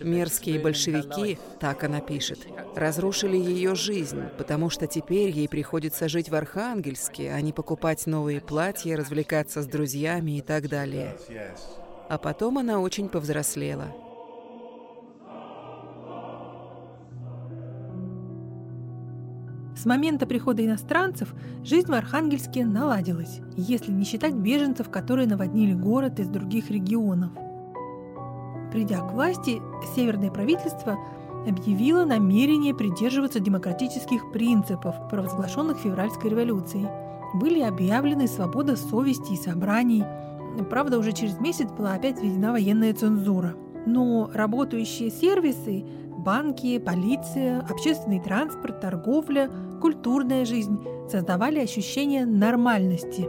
Мерзкие 0.00 0.58
большевики, 0.58 1.38
так 1.58 1.84
она 1.84 2.00
пишет, 2.00 2.46
разрушили 2.74 3.36
ее 3.36 3.74
жизнь, 3.74 4.22
потому 4.38 4.70
что 4.70 4.86
теперь 4.86 5.30
ей 5.30 5.48
приходится 5.48 6.08
жить 6.08 6.28
в 6.28 6.34
Архангельске, 6.34 7.32
а 7.32 7.40
не 7.40 7.52
покупать 7.52 8.06
новые 8.06 8.40
платья, 8.40 8.96
развлекаться 8.96 9.62
с 9.62 9.66
друзьями 9.66 10.38
и 10.38 10.40
так 10.40 10.68
далее. 10.68 11.16
А 12.08 12.18
потом 12.18 12.58
она 12.58 12.80
очень 12.80 13.08
повзрослела. 13.08 13.94
С 19.80 19.86
момента 19.86 20.26
прихода 20.26 20.62
иностранцев 20.62 21.32
жизнь 21.64 21.86
в 21.86 21.94
Архангельске 21.94 22.66
наладилась, 22.66 23.40
если 23.56 23.90
не 23.90 24.04
считать 24.04 24.34
беженцев, 24.34 24.90
которые 24.90 25.26
наводнили 25.26 25.72
город 25.72 26.20
из 26.20 26.28
других 26.28 26.70
регионов. 26.70 27.30
Придя 28.72 28.98
к 28.98 29.12
власти, 29.14 29.62
северное 29.96 30.30
правительство 30.30 30.98
объявило 31.48 32.04
намерение 32.04 32.74
придерживаться 32.74 33.40
демократических 33.40 34.30
принципов, 34.32 34.96
провозглашенных 35.08 35.78
февральской 35.78 36.28
революцией. 36.28 36.86
Были 37.32 37.62
объявлены 37.62 38.28
свобода 38.28 38.76
совести 38.76 39.32
и 39.32 39.36
собраний. 39.36 40.04
Правда, 40.68 40.98
уже 40.98 41.12
через 41.12 41.40
месяц 41.40 41.70
была 41.70 41.94
опять 41.94 42.20
введена 42.20 42.52
военная 42.52 42.92
цензура. 42.92 43.54
Но 43.86 44.30
работающие 44.34 45.10
сервисы 45.10 45.86
банки, 46.20 46.78
полиция, 46.78 47.60
общественный 47.68 48.20
транспорт, 48.20 48.80
торговля, 48.80 49.50
культурная 49.80 50.44
жизнь 50.44 50.78
создавали 51.08 51.58
ощущение 51.58 52.26
нормальности. 52.26 53.28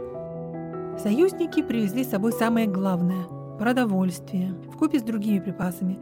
Союзники 0.98 1.62
привезли 1.62 2.04
с 2.04 2.10
собой 2.10 2.32
самое 2.32 2.66
главное– 2.66 3.24
продовольствие, 3.58 4.54
вкупе 4.74 4.98
с 4.98 5.02
другими 5.02 5.38
припасами, 5.38 5.98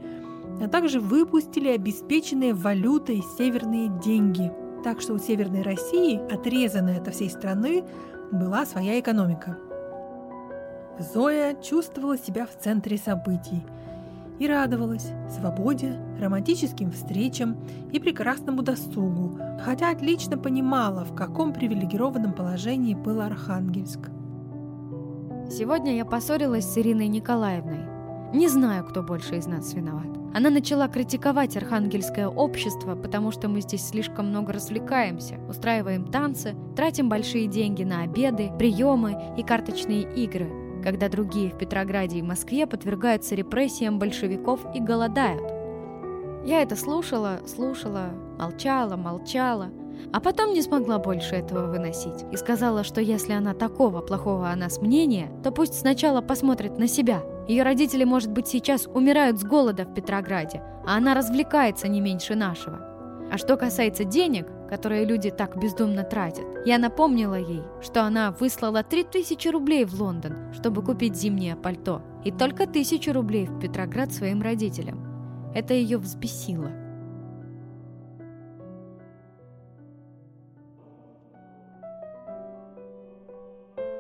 а 0.61 0.69
также 0.69 1.01
выпустили 1.01 1.69
обеспеченные 1.69 2.55
валютой 2.55 3.23
северные 3.39 3.89
деньги. 4.03 4.53
Так 4.83 5.01
что 5.01 5.15
у 5.15 5.19
Северной 5.19 5.63
России, 5.63 6.21
отрезанной 6.33 6.99
от 6.99 7.15
всей 7.15 7.31
страны, 7.31 7.85
была 8.33 8.67
своя 8.67 8.99
экономика. 8.99 9.57
Зоя 10.99 11.55
чувствовала 11.55 12.19
себя 12.19 12.47
в 12.47 12.63
центре 12.63 12.99
событий– 12.99 13.63
и 14.41 14.49
радовалась 14.49 15.13
свободе, 15.29 16.01
романтическим 16.19 16.91
встречам 16.91 17.57
и 17.93 18.01
прекрасному 18.01 18.63
досугу, 18.63 19.39
хотя 19.63 19.91
отлично 19.91 20.39
понимала, 20.39 21.05
в 21.05 21.15
каком 21.15 21.53
привилегированном 21.53 22.33
положении 22.33 22.95
был 22.95 23.21
Архангельск. 23.21 24.11
Сегодня 25.51 25.95
я 25.95 26.05
поссорилась 26.05 26.65
с 26.65 26.79
Ириной 26.79 27.09
Николаевной. 27.09 27.85
Не 28.33 28.49
знаю, 28.49 28.85
кто 28.85 29.03
больше 29.03 29.37
из 29.37 29.47
нас 29.47 29.75
виноват. 29.75 30.07
Она 30.33 30.49
начала 30.49 30.89
критиковать 30.89 31.57
архангельское 31.57 32.29
общество, 32.29 32.95
потому 32.95 33.33
что 33.33 33.49
мы 33.49 33.61
здесь 33.61 33.89
слишком 33.89 34.29
много 34.29 34.53
развлекаемся, 34.53 35.39
устраиваем 35.49 36.05
танцы, 36.05 36.55
тратим 36.77 37.09
большие 37.09 37.49
деньги 37.49 37.83
на 37.83 38.03
обеды, 38.03 38.53
приемы 38.57 39.35
и 39.37 39.43
карточные 39.43 40.03
игры, 40.15 40.49
когда 40.83 41.09
другие 41.09 41.51
в 41.51 41.59
Петрограде 41.59 42.19
и 42.19 42.23
Москве 42.23 42.67
подвергаются 42.67 43.35
репрессиям 43.35 43.99
большевиков 43.99 44.61
и 44.75 44.81
голодают. 44.81 45.43
Я 46.45 46.63
это 46.63 46.77
слушала, 46.77 47.41
слушала, 47.47 48.11
молчала, 48.39 48.97
молчала, 48.97 49.71
а 50.13 50.21
потом 50.21 50.55
не 50.55 50.63
смогла 50.63 50.99
больше 50.99 51.37
этого 51.37 51.67
выносить 51.67 52.25
и 52.33 52.37
сказала, 52.37 52.85
что 52.85 53.01
если 53.01 53.33
она 53.33 53.55
такого 53.55 54.01
плохого 54.01 54.51
о 54.51 54.57
нас 54.57 54.81
мнения, 54.81 55.31
то 55.45 55.53
пусть 55.53 55.75
сначала 55.75 56.21
посмотрит 56.21 56.79
на 56.79 56.89
себя. 56.89 57.23
Ее 57.47 57.63
родители, 57.63 58.05
может 58.05 58.31
быть, 58.31 58.49
сейчас 58.49 58.87
умирают 58.87 59.39
с 59.39 59.45
голода 59.45 59.85
в 59.85 59.95
Петрограде, 59.95 60.63
а 60.87 60.97
она 60.97 61.15
развлекается 61.15 61.89
не 61.89 62.01
меньше 62.01 62.35
нашего. 62.35 62.79
А 63.31 63.39
что 63.39 63.57
касается 63.57 64.05
денег, 64.05 64.47
которые 64.71 65.05
люди 65.05 65.31
так 65.31 65.59
бездумно 65.59 66.05
тратят, 66.05 66.47
я 66.65 66.79
напомнила 66.79 67.35
ей, 67.35 67.63
что 67.83 68.05
она 68.05 68.31
выслала 68.31 68.85
3000 68.85 69.49
рублей 69.49 69.85
в 69.85 70.01
Лондон, 70.01 70.53
чтобы 70.55 70.83
купить 70.83 71.17
зимнее 71.17 71.57
пальто, 71.57 72.03
и 72.25 72.31
только 72.31 72.63
1000 72.63 73.13
рублей 73.13 73.47
в 73.47 73.59
Петроград 73.59 74.13
своим 74.13 74.41
родителям. 74.41 75.05
Это 75.55 75.75
ее 75.75 75.99
взбесило. 75.99 76.71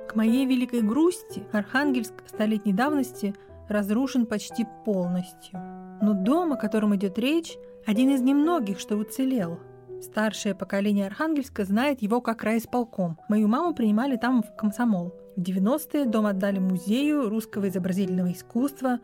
К 0.09 0.15
моей 0.15 0.47
великой 0.47 0.83
грусти 0.83 1.43
Архангельск 1.53 2.15
столетней 2.27 2.73
давности 2.73 3.35
разрушен 3.69 4.27
почти 4.27 4.67
полностью. 4.85 5.59
Но 6.03 6.15
дом, 6.15 6.53
о 6.53 6.57
котором 6.57 6.95
идет 6.97 7.19
речь, 7.19 7.57
один 7.87 8.11
из 8.11 8.21
немногих, 8.21 8.79
что 8.79 8.97
уцелел. 8.97 9.61
Старшее 10.01 10.55
поколение 10.55 11.07
Архангельска 11.07 11.65
знает 11.65 12.01
его 12.01 12.21
как 12.21 12.43
райисполком. 12.43 13.19
Мою 13.29 13.49
маму 13.49 13.75
принимали 13.75 14.17
там 14.17 14.43
в 14.43 14.57
комсомол. 14.57 15.15
В 15.37 15.41
90-е 15.43 16.07
дом 16.07 16.27
отдали 16.27 16.59
музею 16.59 17.29
русского 17.29 17.69
изобразительного 17.69 18.33
искусства, 18.33 18.99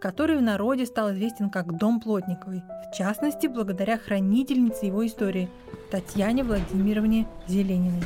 который 0.00 0.38
в 0.38 0.42
народе 0.42 0.86
стал 0.86 1.12
известен 1.12 1.50
как 1.50 1.76
Дом 1.76 2.00
Плотниковой, 2.00 2.62
в 2.90 2.96
частности, 2.96 3.46
благодаря 3.46 3.98
хранительнице 3.98 4.86
его 4.86 5.06
истории 5.06 5.50
Татьяне 5.90 6.44
Владимировне 6.44 7.26
Зелениной. 7.46 8.02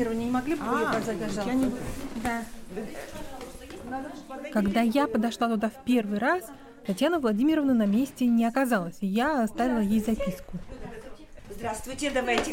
Владимировне. 0.00 0.24
Не 0.24 0.30
могли 0.30 0.54
бы 0.54 0.64
вы 0.64 0.82
а, 0.82 0.92
показать, 0.92 1.18
пожалуйста? 1.18 1.70
Да. 2.22 2.44
Когда 4.52 4.80
я 4.82 5.06
подошла 5.06 5.48
туда 5.48 5.70
в 5.70 5.84
первый 5.84 6.18
раз, 6.18 6.44
Татьяна 6.86 7.18
Владимировна 7.18 7.74
на 7.74 7.86
месте 7.86 8.26
не 8.26 8.44
оказалась, 8.44 8.96
и 9.00 9.06
я 9.06 9.42
оставила 9.42 9.80
ей 9.80 10.00
записку. 10.00 10.58
Здравствуйте, 11.50 12.10
давайте, 12.10 12.52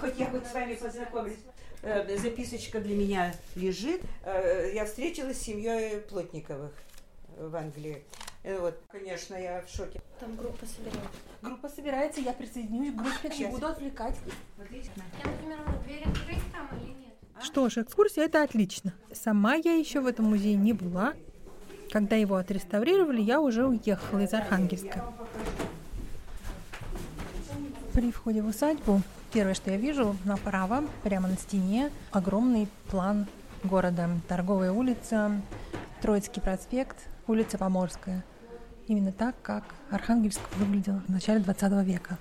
хоть 0.00 0.18
я 0.18 0.26
хоть 0.26 0.46
с 0.46 0.54
вами 0.54 0.74
познакомлюсь. 0.74 1.38
Э, 1.82 2.16
записочка 2.16 2.80
для 2.80 2.94
меня 2.94 3.34
лежит. 3.56 4.00
Э, 4.24 4.70
я 4.72 4.84
встретилась 4.86 5.38
с 5.38 5.42
семьей 5.42 5.98
Плотниковых 5.98 6.72
в 7.36 7.54
Англии. 7.56 8.04
Э, 8.44 8.58
вот, 8.60 8.78
конечно, 8.90 9.34
я 9.34 9.62
в 9.62 9.68
шоке. 9.68 10.00
Там 10.20 10.36
группа 10.36 10.64
собирается. 10.66 11.10
Группа 11.42 11.68
собирается, 11.68 12.20
я 12.20 12.32
присоединюсь 12.32 12.92
к 12.92 12.96
группе, 12.96 13.30
не 13.36 13.46
буду 13.46 13.66
отвлекать. 13.66 14.16
Я, 14.58 15.30
например, 15.30 15.58
дверь 15.84 16.04
открыть 16.04 16.52
там 16.52 16.68
или 16.78 16.90
нет? 16.90 17.14
Что 17.42 17.68
ж, 17.68 17.78
экскурсия 17.78 18.24
это 18.24 18.42
отлично. 18.42 18.92
Сама 19.12 19.54
я 19.54 19.74
еще 19.74 20.00
в 20.00 20.06
этом 20.06 20.26
музее 20.26 20.56
не 20.56 20.72
была. 20.72 21.14
Когда 21.90 22.16
его 22.16 22.36
отреставрировали, 22.36 23.20
я 23.20 23.40
уже 23.40 23.66
уехала 23.66 24.20
из 24.20 24.32
Архангельска. 24.32 25.04
При 27.92 28.10
входе 28.12 28.42
в 28.42 28.46
усадьбу 28.46 29.00
Первое, 29.34 29.54
что 29.54 29.72
я 29.72 29.76
вижу, 29.76 30.16
направо, 30.24 30.84
прямо 31.02 31.26
на 31.26 31.36
стене, 31.36 31.90
огромный 32.12 32.68
план 32.88 33.26
города. 33.64 34.08
Торговая 34.28 34.70
улица, 34.70 35.32
Троицкий 36.00 36.40
проспект, 36.40 36.96
улица 37.26 37.58
Поморская. 37.58 38.22
Именно 38.86 39.12
так, 39.12 39.34
как 39.42 39.64
Архангельск 39.90 40.40
выглядел 40.56 41.00
в 41.06 41.10
начале 41.10 41.40
20 41.40 41.86
века. 41.86 42.18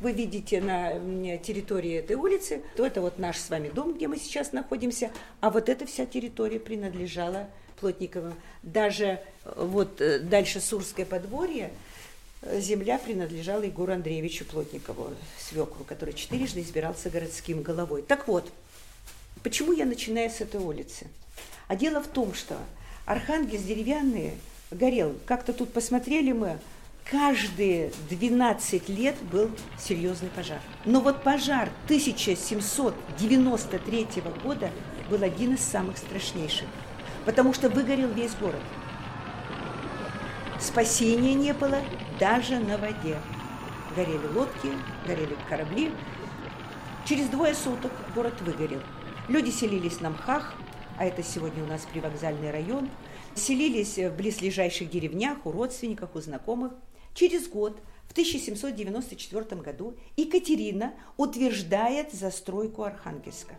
Вы 0.00 0.12
видите 0.12 0.60
на 0.60 1.38
территории 1.38 1.94
этой 1.94 2.16
улицы, 2.16 2.62
то 2.76 2.84
это 2.84 3.00
вот 3.00 3.20
наш 3.20 3.36
с 3.38 3.50
вами 3.50 3.68
дом, 3.68 3.94
где 3.94 4.08
мы 4.08 4.18
сейчас 4.18 4.52
находимся, 4.52 5.12
а 5.40 5.50
вот 5.50 5.68
эта 5.68 5.86
вся 5.86 6.06
территория 6.06 6.58
принадлежала 6.58 7.48
Плотниковым. 7.78 8.34
Даже 8.62 9.04
э, 9.04 9.18
вот 9.56 10.00
э, 10.00 10.18
дальше 10.18 10.60
Сурское 10.60 11.06
подворье– 11.06 11.70
земля 12.42 12.98
принадлежала 12.98 13.62
Егору 13.62 13.92
Андреевичу 13.92 14.44
Плотникову, 14.44 15.14
свекру, 15.38 15.84
который 15.84 16.14
четырежды 16.14 16.60
избирался 16.60 17.10
городским 17.10 17.62
головой. 17.62 18.02
Так 18.02 18.26
вот, 18.26 18.50
почему 19.42 19.72
я 19.72 19.86
начинаю 19.86 20.30
с 20.30 20.40
этой 20.40 20.60
улицы? 20.60 21.06
А 21.68 21.76
дело 21.76 22.02
в 22.02 22.08
том, 22.08 22.34
что 22.34 22.58
Архангельск 23.06 23.64
деревянный 23.64 24.32
горел. 24.72 25.14
Как-то 25.26 25.52
тут 25.52 25.72
посмотрели 25.72 26.32
мы, 26.32 26.58
каждые 27.10 27.92
12 28.10 28.88
лет 28.88 29.16
был 29.30 29.50
серьезный 29.78 30.30
пожар. 30.30 30.60
Но 30.84 31.00
вот 31.00 31.22
пожар 31.22 31.68
1793 31.86 34.06
года 34.42 34.70
был 35.10 35.22
один 35.22 35.54
из 35.54 35.60
самых 35.60 35.98
страшнейших, 35.98 36.66
потому 37.24 37.54
что 37.54 37.68
выгорел 37.68 38.08
весь 38.08 38.34
город– 38.34 38.62
Спасения 40.62 41.34
не 41.34 41.52
было 41.52 41.80
даже 42.20 42.60
на 42.60 42.78
воде. 42.78 43.18
Горели 43.96 44.28
лодки, 44.32 44.70
горели 45.04 45.36
корабли. 45.48 45.90
Через 47.04 47.26
двое 47.26 47.52
суток 47.52 47.90
город 48.14 48.40
выгорел. 48.42 48.80
Люди 49.26 49.50
селились 49.50 50.00
на 50.00 50.10
Мхах, 50.10 50.54
а 50.98 51.04
это 51.04 51.24
сегодня 51.24 51.64
у 51.64 51.66
нас 51.66 51.84
привокзальный 51.92 52.52
район, 52.52 52.88
селились 53.34 53.98
в 53.98 54.10
близлежащих 54.10 54.90
деревнях, 54.90 55.44
у 55.44 55.52
родственников, 55.52 56.10
у 56.14 56.20
знакомых. 56.20 56.72
Через 57.14 57.48
год, 57.48 57.80
в 58.08 58.12
1794 58.12 59.60
году, 59.60 59.96
Екатерина 60.16 60.94
утверждает 61.16 62.12
застройку 62.12 62.82
Архангельска. 62.84 63.54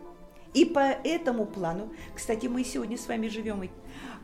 И 0.54 0.64
по 0.64 0.78
этому 0.78 1.46
плану, 1.46 1.92
кстати, 2.14 2.46
мы 2.46 2.62
сегодня 2.64 2.96
с 2.96 3.08
вами 3.08 3.28
живем 3.28 3.68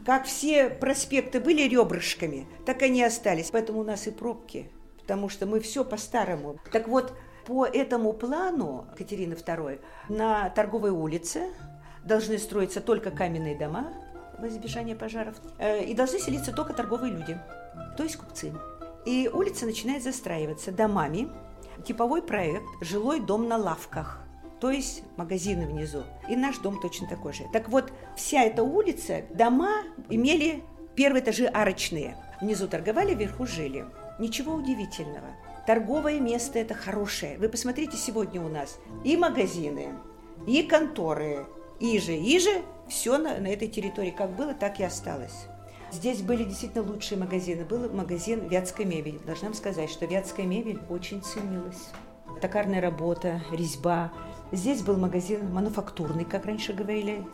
как 0.05 0.25
все 0.25 0.71
проспекты 0.71 1.41
были 1.41 1.63
ребрышками, 1.69 2.47
так 2.65 2.83
они 2.83 3.03
остались. 3.03 3.51
Поэтому 3.51 3.81
у 3.81 3.85
нас 3.85 4.07
и 4.07 4.11
пробки, 4.11 4.71
потому 5.01 5.29
что 5.29 5.47
мы 5.47 5.61
все 5.61 5.85
по-старому. 5.85 6.59
Так 6.73 6.89
вот, 6.89 7.13
по 7.47 7.67
этому 7.67 8.13
плану 8.13 8.87
Катерины 8.97 9.35
II 9.35 9.81
на 10.09 10.51
торговой 10.51 10.91
улице 10.91 11.51
должны 12.05 12.39
строиться 12.39 12.81
только 12.81 13.11
каменные 13.11 13.59
дома 13.59 13.93
во 14.41 14.49
избежание 14.49 14.97
пожаров, 14.97 15.37
э, 15.59 15.85
и 15.85 15.95
должны 15.95 16.19
селиться 16.19 16.53
только 16.53 16.73
торговые 16.73 17.13
люди, 17.13 17.39
то 17.97 18.03
есть 18.03 18.17
купцы. 18.17 18.53
И 19.07 19.31
улица 19.33 19.67
начинает 19.67 20.03
застраиваться 20.03 20.73
домами. 20.73 21.29
Типовой 21.87 22.23
проект 22.23 22.65
«Жилой 22.83 23.21
дом 23.21 23.49
на 23.49 23.57
лавках» 23.57 24.21
то 24.61 24.71
есть 24.71 25.03
магазины 25.17 25.67
внизу. 25.67 26.05
И 26.29 26.37
наш 26.37 26.59
дом 26.59 26.81
точно 26.81 27.09
такой 27.09 27.33
же. 27.33 27.45
Так 27.53 27.69
вот, 27.71 27.93
вся 28.17 28.45
эта 28.45 28.63
улица, 28.63 29.23
дома 29.31 29.85
имели 30.11 30.63
первые 30.95 31.23
этажи 31.23 31.47
арочные. 31.47 32.17
Внизу 32.41 32.69
торговали, 32.69 33.15
вверху 33.15 33.47
жили. 33.47 33.87
Ничего 34.19 34.55
удивительного. 34.55 35.29
Торговое 35.67 36.21
место 36.21 36.59
это 36.59 36.75
хорошее. 36.75 37.39
Вы 37.39 37.49
посмотрите 37.49 37.97
сегодня 37.97 38.41
у 38.43 38.49
нас 38.49 38.79
и 39.05 39.17
магазины, 39.17 39.95
и 40.47 40.63
конторы, 40.63 41.47
и 41.81 41.99
же, 41.99 42.15
и 42.15 42.39
же, 42.39 42.63
все 42.89 43.19
на, 43.19 43.39
на 43.39 43.47
этой 43.47 43.69
территории 43.69 44.11
как 44.11 44.37
было, 44.37 44.55
так 44.55 44.79
и 44.81 44.85
осталось. 44.85 45.47
Здесь 45.93 46.23
были 46.23 46.45
действительно 46.45 46.85
лучшие 46.85 47.19
магазины. 47.19 47.65
Был 47.65 47.91
магазин 47.91 48.47
вятской 48.47 48.85
мебели. 48.85 49.19
Должна 49.27 49.49
вам 49.49 49.55
сказать, 49.55 49.91
что 49.91 50.07
вятская 50.07 50.47
мебель 50.47 50.81
очень 50.89 51.23
ценилась. 51.23 51.89
токарная 52.41 52.81
работа, 52.81 53.41
резьба. 53.51 54.13
Здесь 54.53 54.83
был 54.83 54.97
магазин 54.97 55.53
мануфактурный, 55.53 56.25
как 56.25 56.47
раньше 56.47 56.73
говорили. 56.73 57.27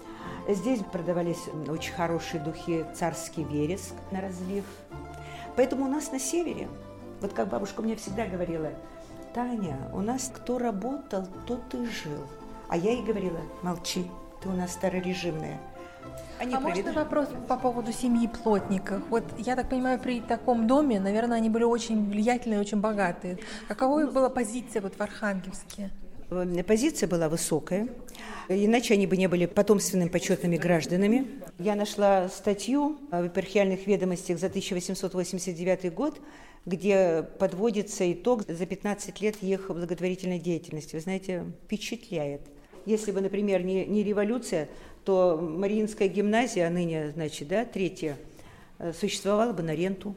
Здесь 0.48 0.80
продавались 0.92 1.48
очень 1.68 1.92
хорошие 1.92 2.42
духи 2.42 2.86
«Царский 2.94 3.44
вереск» 3.44 3.94
на 4.10 4.20
разлив. 4.20 4.64
Поэтому 5.56 5.84
у 5.84 5.88
нас 5.88 6.12
на 6.12 6.18
севере, 6.18 6.68
вот 7.20 7.32
как 7.32 7.48
бабушка 7.48 7.82
мне 7.82 7.96
всегда 7.96 8.26
говорила, 8.26 8.70
Таня, 9.34 9.90
у 9.92 10.00
нас 10.00 10.30
кто 10.34 10.58
работал, 10.58 11.26
тот 11.46 11.74
и 11.74 11.84
жил. 11.86 12.22
А 12.68 12.76
я 12.76 12.92
ей 12.92 13.02
говорила, 13.02 13.40
молчи, 13.62 14.10
у 14.46 14.52
нас 14.52 14.72
старорежимная. 14.72 15.58
Они 16.38 16.54
а 16.54 16.60
можно 16.60 16.92
вопрос 16.92 17.28
по 17.48 17.56
поводу 17.56 17.92
семьи 17.92 18.28
плотников? 18.28 19.02
Вот 19.08 19.24
я 19.38 19.56
так 19.56 19.70
понимаю, 19.70 19.98
при 19.98 20.20
таком 20.20 20.66
доме, 20.66 21.00
наверное, 21.00 21.38
они 21.38 21.48
были 21.48 21.64
очень 21.64 22.10
влиятельные, 22.10 22.60
очень 22.60 22.80
богатые. 22.80 23.38
Какова 23.68 24.00
ну, 24.00 24.12
была 24.12 24.28
позиция 24.28 24.82
вот 24.82 24.94
в 24.94 25.00
Архангельске? 25.00 25.90
Позиция 26.66 27.08
была 27.08 27.28
высокая, 27.28 27.88
иначе 28.48 28.94
они 28.94 29.06
бы 29.06 29.16
не 29.16 29.28
были 29.28 29.46
потомственными 29.46 30.08
почетными 30.08 30.56
гражданами. 30.56 31.40
Я 31.58 31.76
нашла 31.76 32.28
статью 32.28 32.98
в 33.10 33.24
епархиальных 33.24 33.86
ведомостях 33.86 34.38
за 34.38 34.48
1889 34.48 35.94
год, 35.94 36.20
где 36.66 37.24
подводится 37.38 38.12
итог 38.12 38.42
за 38.48 38.66
15 38.66 39.20
лет 39.20 39.36
их 39.40 39.68
благотворительной 39.68 40.40
деятельности. 40.40 40.96
Вы 40.96 41.00
знаете, 41.00 41.44
впечатляет. 41.64 42.42
Если 42.86 43.10
бы, 43.10 43.20
например, 43.20 43.62
не, 43.62 43.84
не 43.84 44.02
революция, 44.02 44.68
то 45.04 45.36
Мариинская 45.36 46.08
гимназия, 46.08 46.66
а 46.66 46.70
ныне, 46.70 47.10
значит, 47.10 47.48
да, 47.48 47.64
третья, 47.64 48.16
э, 48.78 48.92
существовала 48.92 49.52
бы 49.52 49.62
на 49.62 49.74
ренту, 49.74 50.14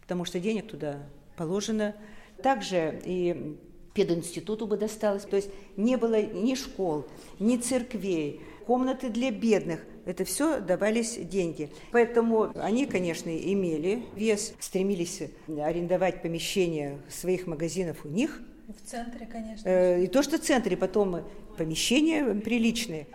потому 0.00 0.24
что 0.24 0.40
денег 0.40 0.68
туда 0.68 0.98
положено. 1.36 1.94
Также 2.42 3.00
и 3.04 3.56
пединституту 3.94 4.66
бы 4.66 4.76
досталось. 4.76 5.24
То 5.24 5.36
есть 5.36 5.50
не 5.76 5.96
было 5.96 6.22
ни 6.22 6.54
школ, 6.54 7.06
ни 7.38 7.56
церквей, 7.56 8.40
комнаты 8.66 9.10
для 9.10 9.30
бедных. 9.30 9.80
Это 10.04 10.24
все 10.24 10.60
давались 10.60 11.16
деньги. 11.16 11.70
Поэтому 11.92 12.52
они, 12.56 12.86
конечно, 12.86 13.30
имели 13.30 14.02
вес, 14.16 14.54
стремились 14.60 15.22
арендовать 15.46 16.22
помещения 16.22 16.98
своих 17.08 17.46
магазинов 17.46 18.04
у 18.04 18.08
них. 18.08 18.40
В 18.72 18.88
центре, 18.88 19.26
конечно. 19.26 19.68
Э, 19.68 20.02
и 20.02 20.06
то, 20.06 20.22
что 20.22 20.38
в 20.38 20.40
центре, 20.40 20.76
потом 20.76 21.24
помещения 21.56 22.34
приличные. 22.34 23.06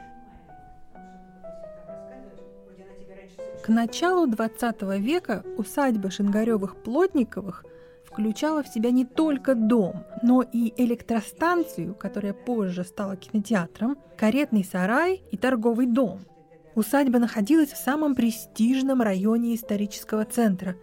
К 3.64 3.70
началу 3.70 4.28
XX 4.28 5.00
века 5.00 5.44
усадьба 5.58 6.10
Шингаревых-Плотниковых– 6.10 7.66
включала 8.18 8.64
в 8.64 8.68
себя 8.68 8.90
не 8.90 9.06
только 9.06 9.54
дом, 9.54 10.04
но 10.24 10.42
и 10.42 10.74
электростанцию, 10.76 11.94
которая 11.94 12.34
позже 12.34 12.84
стала 12.84 13.16
кинотеатром, 13.16 13.96
каретный 14.18 14.64
сарай 14.64 15.22
и 15.30 15.38
торговый 15.38 15.86
дом. 15.86 16.22
Усадьба 16.74 17.20
находилась 17.20 17.72
в 17.72 17.78
самом 17.78 18.16
престижном 18.16 19.04
районе 19.04 19.54
исторического 19.54 20.26
центра, 20.26 20.76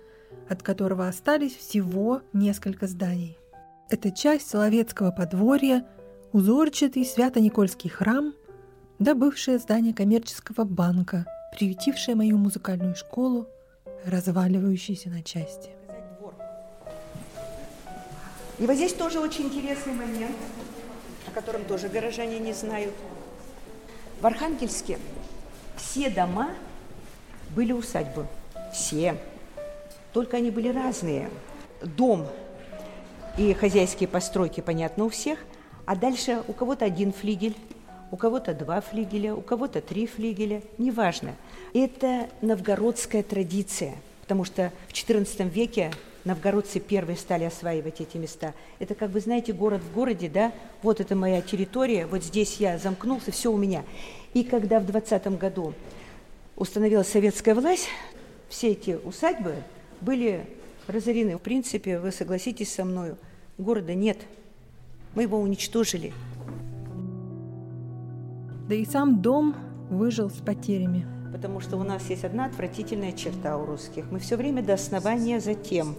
от 0.49 0.63
которого 0.63 1.09
остались 1.09 1.57
всего 1.57 2.23
несколько 2.33 2.87
зданий. 2.87 3.37
Это 3.91 4.11
часть 4.11 4.49
Соловецкого 4.49 5.11
подворья, 5.11 5.85
узорчатый 6.33 7.05
Свято-Никольский 7.05 7.91
храм, 7.91 8.33
да 8.99 9.15
бывшее 9.15 9.59
здание 9.59 9.93
коммерческого 9.93 10.65
банка, 10.65 11.27
приютившее 11.53 12.15
мою 12.15 12.39
музыкальную 12.39 12.97
школу, 12.97 13.47
разваливающееся 14.07 15.11
на 15.11 15.23
части. 15.23 15.71
И 18.59 18.67
вот 18.67 18.77
здесь 18.77 18.95
тоже 18.95 19.21
очень 19.21 19.47
интересный 19.47 19.93
момент, 19.93 20.37
о 21.27 21.31
котором 21.31 21.65
тоже 21.65 21.89
горожане 21.89 22.39
не 22.39 22.55
знают. 22.55 22.95
В 24.21 24.27
Архангельске 24.27 24.99
все 25.77 26.09
дома 26.09 26.51
были 27.55 27.73
усадьбы. 27.73 28.27
Все. 28.73 29.19
Только 30.15 30.39
они 30.39 30.51
были 30.51 30.69
разные. 30.69 31.29
Дом 31.83 32.27
и 33.37 33.53
хозяйские 33.53 34.09
постройки, 34.09 34.61
понятно, 34.61 35.05
у 35.05 35.09
всех. 35.09 35.39
А 35.87 35.97
дальше 35.97 36.43
у 36.49 36.53
кого-то 36.53 36.85
один 36.85 37.13
флигель, 37.13 37.57
у 38.11 38.17
кого-то 38.17 38.55
два 38.55 38.81
флигеля, 38.81 39.35
у 39.35 39.41
кого-то 39.41 39.81
три 39.81 40.07
флигеля, 40.07 40.63
неважно. 40.79 41.35
Это 41.75 42.29
новгородская 42.41 43.23
традиция, 43.23 43.95
потому 44.23 44.45
что 44.45 44.73
в 44.89 44.93
XIV 44.93 45.49
веке 45.51 45.91
новгородцы 46.25 46.81
первые 46.81 47.17
стали 47.17 47.45
осваивать 47.45 48.01
эти 48.01 48.17
места. 48.17 48.55
Это 48.79 48.95
как 48.95 49.11
бы, 49.11 49.21
знаете, 49.21 49.53
город 49.53 49.83
в 49.83 49.93
городе, 49.93 50.29
да, 50.29 50.53
вот 50.83 51.01
это 51.01 51.15
моя 51.17 51.43
территория, 51.43 52.07
вот 52.07 52.23
здесь 52.23 52.57
я 52.59 52.79
замкнулся, 52.79 53.33
все 53.33 53.51
у 53.53 53.57
меня. 53.57 53.83
И 54.33 54.45
когда 54.45 54.81
в 54.81 54.87
20 54.87 55.39
году 55.39 55.75
установилась 56.57 57.09
советская 57.09 57.55
власть, 57.55 57.89
все 58.49 58.71
эти 58.71 58.99
усадьбы 59.05 59.57
были 60.01 60.47
разорены. 60.87 61.37
В 61.37 61.41
принципе, 61.41 61.99
вы 61.99 62.11
согласитесь 62.13 62.73
со 62.73 62.85
мной, 62.85 63.15
города 63.59 63.95
нет. 63.95 64.19
Мы 65.15 65.23
его 65.23 65.39
уничтожили. 65.39 66.13
Да 68.69 68.75
и 68.75 68.85
сам 68.85 69.21
дом 69.21 69.55
выжил 69.91 70.31
с 70.31 70.39
потерями 70.41 71.07
потому 71.35 71.59
что 71.59 71.77
у 71.77 71.83
нас 71.83 72.09
есть 72.11 72.25
одна 72.25 72.45
отвратительная 72.45 73.11
черта 73.11 73.57
у 73.57 73.67
русских. 73.67 74.05
Мы 74.13 74.21
все 74.21 74.37
время 74.37 74.63
до 74.63 74.75
основания 74.75 75.41
за 75.41 75.55
тем. 75.55 75.97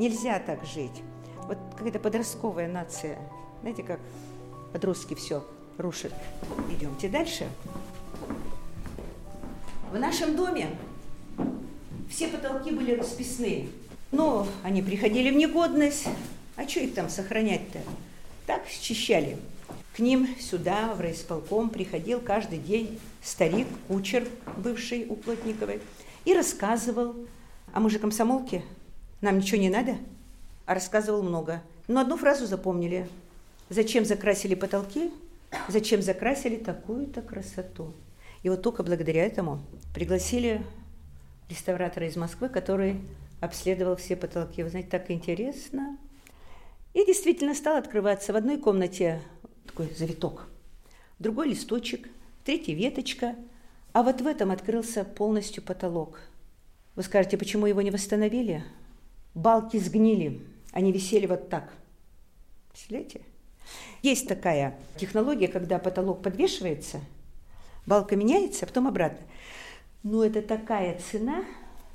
Нельзя 0.00 0.40
так 0.40 0.64
жить. 0.64 1.00
Вот 1.46 1.58
какая-то 1.76 2.00
подростковая 2.00 2.66
нация. 2.66 3.16
Знаете, 3.60 3.84
как 3.84 4.00
подростки 4.72 5.14
все 5.14 5.44
рушат. 5.78 6.12
Идемте 6.72 7.08
дальше. 7.08 7.46
В 9.92 9.98
нашем 10.00 10.34
доме 10.34 10.70
все 12.10 12.26
потолки 12.26 12.72
были 12.72 12.96
расписные. 12.96 13.68
Но 14.14 14.46
они 14.62 14.80
приходили 14.80 15.30
в 15.30 15.34
негодность. 15.34 16.06
А 16.54 16.68
что 16.68 16.78
их 16.78 16.94
там 16.94 17.08
сохранять-то? 17.08 17.80
Так 18.46 18.68
счищали. 18.68 19.36
К 19.96 19.98
ним 19.98 20.28
сюда, 20.38 20.94
в 20.94 21.00
райисполком, 21.00 21.68
приходил 21.68 22.20
каждый 22.20 22.58
день 22.60 23.00
старик, 23.24 23.66
кучер, 23.88 24.28
бывший 24.56 25.06
у 25.08 25.16
Плотниковой, 25.16 25.80
и 26.24 26.32
рассказывал. 26.32 27.16
А 27.72 27.80
мы 27.80 27.90
же 27.90 27.98
комсомолки, 27.98 28.62
нам 29.20 29.38
ничего 29.38 29.60
не 29.60 29.68
надо. 29.68 29.96
А 30.64 30.74
рассказывал 30.74 31.24
много. 31.24 31.60
Но 31.88 32.00
одну 32.00 32.16
фразу 32.16 32.46
запомнили. 32.46 33.08
Зачем 33.68 34.04
закрасили 34.04 34.54
потолки? 34.54 35.10
Зачем 35.66 36.02
закрасили 36.02 36.56
такую-то 36.56 37.20
красоту? 37.20 37.92
И 38.44 38.48
вот 38.48 38.62
только 38.62 38.84
благодаря 38.84 39.24
этому 39.24 39.60
пригласили 39.92 40.62
реставратора 41.50 42.06
из 42.06 42.14
Москвы, 42.14 42.48
который 42.48 43.00
обследовал 43.44 43.96
все 43.96 44.16
потолки. 44.16 44.62
Вы 44.62 44.70
знаете, 44.70 44.90
так 44.90 45.10
интересно. 45.10 45.98
И 46.92 47.04
действительно 47.04 47.54
стал 47.54 47.76
открываться 47.76 48.32
в 48.32 48.36
одной 48.36 48.58
комнате 48.58 49.20
такой 49.66 49.92
завиток, 49.94 50.46
в 51.18 51.22
другой 51.22 51.48
листочек, 51.48 52.08
в 52.40 52.44
третьей 52.44 52.74
веточка, 52.74 53.34
а 53.92 54.02
вот 54.02 54.20
в 54.20 54.26
этом 54.26 54.50
открылся 54.50 55.04
полностью 55.04 55.62
потолок. 55.62 56.20
Вы 56.94 57.02
скажете, 57.02 57.36
почему 57.36 57.66
его 57.66 57.82
не 57.82 57.90
восстановили? 57.90 58.62
Балки 59.34 59.78
сгнили, 59.78 60.40
они 60.70 60.92
висели 60.92 61.26
вот 61.26 61.48
так. 61.48 61.72
Представляете? 62.70 63.22
Есть 64.02 64.28
такая 64.28 64.78
технология, 64.96 65.48
когда 65.48 65.78
потолок 65.78 66.22
подвешивается, 66.22 67.00
балка 67.86 68.14
меняется, 68.14 68.64
а 68.64 68.68
потом 68.68 68.86
обратно. 68.86 69.26
Но 70.02 70.24
это 70.24 70.42
такая 70.42 71.00
цена, 71.10 71.44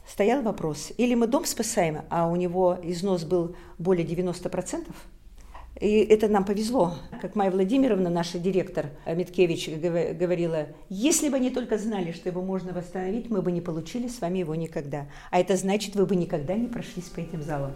стоял 0.10 0.42
вопрос. 0.42 0.92
Или 0.98 1.14
мы 1.14 1.28
дом 1.28 1.46
спасаем, 1.46 2.02
а 2.10 2.28
у 2.28 2.36
него 2.36 2.78
износ 2.82 3.24
был 3.24 3.56
более 3.78 4.06
90%, 4.06 4.88
и 5.80 6.00
это 6.00 6.28
нам 6.28 6.44
повезло. 6.44 6.96
Как 7.22 7.36
Майя 7.36 7.52
Владимировна, 7.52 8.10
наша 8.10 8.40
директор 8.40 8.88
Миткевич, 9.06 9.70
говорила, 9.70 10.68
если 10.90 11.30
бы 11.30 11.38
они 11.38 11.52
только 11.52 11.78
знали, 11.78 12.12
что 12.12 12.28
его 12.28 12.42
можно 12.42 12.74
восстановить, 12.74 13.30
мы 13.30 13.42
бы 13.42 13.52
не 13.52 13.62
получили 13.62 14.08
с 14.08 14.20
вами 14.20 14.40
его 14.40 14.56
никогда. 14.56 15.06
А 15.32 15.40
это 15.40 15.56
значит, 15.56 15.96
вы 15.96 16.06
бы 16.06 16.16
никогда 16.16 16.56
не 16.56 16.68
прошлись 16.68 17.06
по 17.06 17.20
этим 17.20 17.44
залам. 17.44 17.74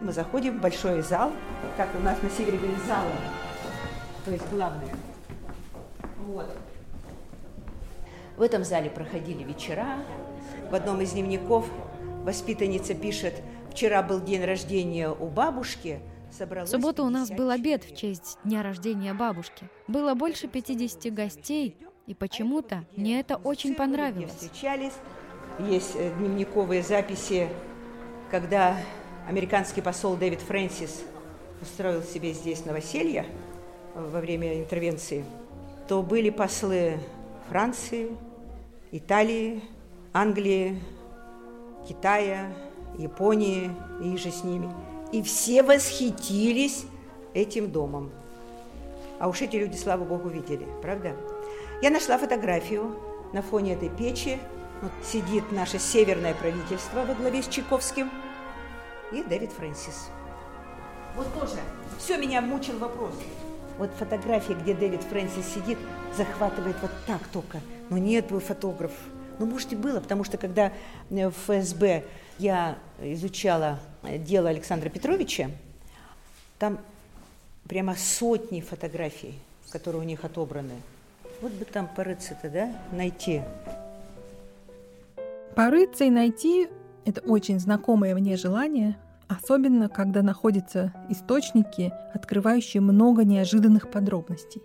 Мы 0.00 0.12
заходим 0.12 0.58
в 0.58 0.60
большой 0.60 1.02
зал, 1.02 1.32
как 1.76 1.88
у 1.98 2.02
нас 2.02 2.20
на 2.22 2.30
севере 2.30 2.58
говорят, 2.58 2.78
зала, 2.86 3.10
то 4.24 4.30
есть 4.30 4.44
главное. 4.52 4.94
Вот. 6.26 6.46
В 8.38 8.42
этом 8.42 8.64
зале 8.64 8.88
проходили 8.88 9.42
вечера. 9.42 9.98
В 10.70 10.74
одном 10.74 11.00
из 11.00 11.12
дневников 11.12 11.66
воспитанница 12.24 12.94
пишет– 12.94 13.34
Вчера 13.78 14.02
был 14.02 14.20
день 14.20 14.44
рождения 14.44 15.08
у 15.08 15.28
бабушки. 15.28 16.00
В 16.36 16.66
субботу 16.66 17.04
у 17.04 17.10
нас 17.10 17.30
был 17.30 17.50
обед 17.50 17.84
в 17.84 17.96
честь 17.96 18.38
дня 18.44 18.62
рождения 18.62 19.14
бабушки. 19.14 19.68
Было 19.86 20.14
больше 20.14 20.48
50 20.48 21.14
гостей, 21.14 21.76
и 22.06 22.14
почему-то 22.14 22.84
мне 22.96 23.20
это 23.20 23.36
очень 23.36 23.76
понравилось. 23.76 24.32
Встречались. 24.32 24.94
Есть 25.60 25.92
э, 25.94 26.12
дневниковые 26.18 26.82
записи, 26.82 27.48
когда 28.32 28.76
американский 29.28 29.80
посол 29.80 30.16
Дэвид 30.16 30.40
Фрэнсис 30.40 31.02
устроил 31.62 32.02
себе 32.02 32.32
здесь 32.32 32.64
новоселье 32.64 33.26
во 33.94 34.20
время 34.20 34.60
интервенции, 34.60 35.24
то 35.86 36.02
были 36.02 36.30
послы 36.30 36.98
Франции, 37.48 38.10
Италии, 38.90 39.62
Англии, 40.12 40.80
Китая, 41.86 42.52
Японии 42.96 43.70
и 44.02 44.16
же 44.16 44.30
с 44.30 44.44
ними. 44.44 44.72
И 45.12 45.22
все 45.22 45.62
восхитились 45.62 46.84
этим 47.34 47.70
домом. 47.70 48.10
А 49.18 49.28
уж 49.28 49.40
эти 49.42 49.56
люди, 49.56 49.76
слава 49.76 50.04
богу, 50.04 50.28
видели, 50.28 50.66
правда? 50.82 51.16
Я 51.82 51.90
нашла 51.90 52.18
фотографию 52.18 52.96
на 53.32 53.42
фоне 53.42 53.74
этой 53.74 53.88
печи. 53.88 54.38
Вот 54.80 54.92
сидит 55.04 55.50
наше 55.50 55.78
северное 55.78 56.34
правительство 56.34 57.04
во 57.04 57.14
главе 57.14 57.42
с 57.42 57.48
Чайковским 57.48 58.10
и 59.12 59.22
Дэвид 59.22 59.50
Фрэнсис. 59.52 60.08
Вот 61.16 61.32
тоже. 61.34 61.58
Все 61.98 62.16
меня 62.16 62.40
мучил 62.40 62.78
вопрос. 62.78 63.14
Вот 63.78 63.90
фотография, 63.92 64.54
где 64.54 64.74
Дэвид 64.74 65.02
Фрэнсис 65.04 65.54
сидит, 65.54 65.78
захватывает 66.16 66.76
вот 66.82 66.90
так 67.06 67.26
только. 67.28 67.60
Но 67.90 67.96
нет 67.96 68.26
был 68.28 68.40
фотограф. 68.40 68.92
Ну, 69.38 69.46
может, 69.46 69.72
и 69.72 69.76
было, 69.76 70.00
потому 70.00 70.24
что 70.24 70.36
когда 70.36 70.72
в 71.08 71.30
ФСБ 71.30 72.04
я 72.38 72.76
изучала 73.00 73.78
дело 74.02 74.48
Александра 74.48 74.88
Петровича, 74.88 75.50
там 76.58 76.78
прямо 77.68 77.94
сотни 77.94 78.60
фотографий, 78.60 79.38
которые 79.70 80.02
у 80.02 80.04
них 80.04 80.24
отобраны. 80.24 80.82
Вот 81.40 81.52
бы 81.52 81.64
там 81.64 81.86
порыться-то, 81.86 82.50
да, 82.50 82.72
найти. 82.90 83.42
Порыться 85.54 86.04
и 86.04 86.10
найти– 86.10 86.68
это 87.04 87.20
очень 87.20 87.60
знакомое 87.60 88.14
мне 88.14 88.36
желание, 88.36 88.96
особенно 89.28 89.88
когда 89.88 90.22
находятся 90.22 90.92
источники, 91.08 91.92
открывающие 92.12 92.80
много 92.80 93.24
неожиданных 93.24 93.90
подробностей. 93.90 94.62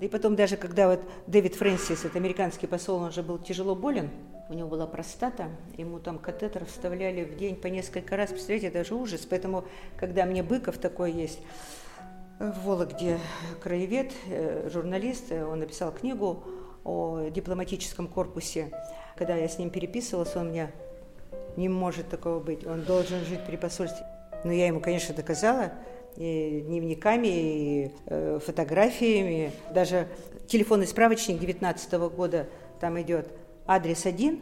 И 0.00 0.08
потом 0.08 0.34
даже 0.34 0.56
когда 0.56 0.88
вот 0.88 1.00
Дэвид 1.26 1.54
Фрэнсис, 1.54 2.04
это 2.04 2.18
американский 2.18 2.66
посол, 2.66 3.02
он 3.02 3.12
же 3.12 3.22
был 3.22 3.38
тяжело 3.38 3.76
болен, 3.76 4.10
у 4.48 4.54
него 4.54 4.68
была 4.68 4.86
простата, 4.86 5.48
ему 5.76 5.98
там 6.00 6.18
катетер 6.18 6.64
вставляли 6.66 7.24
в 7.24 7.36
день 7.36 7.56
по 7.56 7.68
несколько 7.68 8.16
раз, 8.16 8.30
представляете, 8.30 8.70
даже 8.70 8.94
ужас. 8.94 9.26
Поэтому, 9.28 9.64
когда 9.96 10.26
мне 10.26 10.42
Быков 10.42 10.78
такой 10.78 11.12
есть, 11.12 11.38
в 12.38 12.64
Вологде 12.64 13.18
краевед, 13.62 14.12
э, 14.26 14.68
журналист, 14.72 15.30
э, 15.30 15.44
он 15.44 15.60
написал 15.60 15.92
книгу 15.92 16.42
о 16.82 17.28
дипломатическом 17.28 18.08
корпусе. 18.08 18.72
Когда 19.16 19.36
я 19.36 19.48
с 19.48 19.58
ним 19.58 19.70
переписывалась, 19.70 20.34
он 20.34 20.48
мне 20.48 20.72
не 21.56 21.68
может 21.68 22.08
такого 22.08 22.40
быть, 22.40 22.66
он 22.66 22.82
должен 22.82 23.24
жить 23.24 23.40
при 23.46 23.56
посольстве. 23.56 24.06
Но 24.44 24.52
я 24.52 24.66
ему, 24.66 24.80
конечно, 24.80 25.14
доказала, 25.14 25.72
и 26.16 26.62
дневниками, 26.66 27.28
и 27.28 27.90
э, 28.06 28.38
фотографиями. 28.44 29.52
Даже 29.72 30.08
телефонный 30.46 30.86
справочник 30.86 31.38
19 31.38 31.92
года, 32.14 32.48
там 32.80 33.00
идет 33.00 33.28
адрес 33.66 34.06
один, 34.06 34.40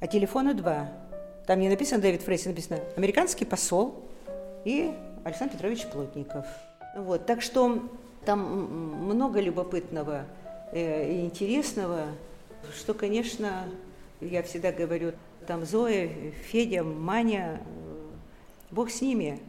а 0.00 0.06
телефона 0.06 0.54
два. 0.54 0.88
Там 1.46 1.60
не 1.60 1.68
написано 1.68 2.00
Дэвид 2.00 2.22
Фрейси, 2.22 2.48
написано 2.48 2.80
американский 2.96 3.44
посол 3.44 4.02
и 4.64 4.92
Александр 5.24 5.54
Петрович 5.54 5.86
Плотников. 5.86 6.46
Вот, 6.96 7.26
так 7.26 7.42
что 7.42 7.82
там 8.24 8.40
много 9.04 9.40
любопытного 9.40 10.24
э, 10.72 11.12
и 11.12 11.20
интересного, 11.24 12.06
что, 12.74 12.94
конечно, 12.94 13.64
я 14.20 14.42
всегда 14.42 14.72
говорю, 14.72 15.12
там 15.46 15.64
Зоя, 15.64 16.08
Федя, 16.50 16.82
Маня, 16.82 17.60
э, 17.64 18.10
Бог 18.70 18.90
с 18.90 19.00
ними, 19.00 19.40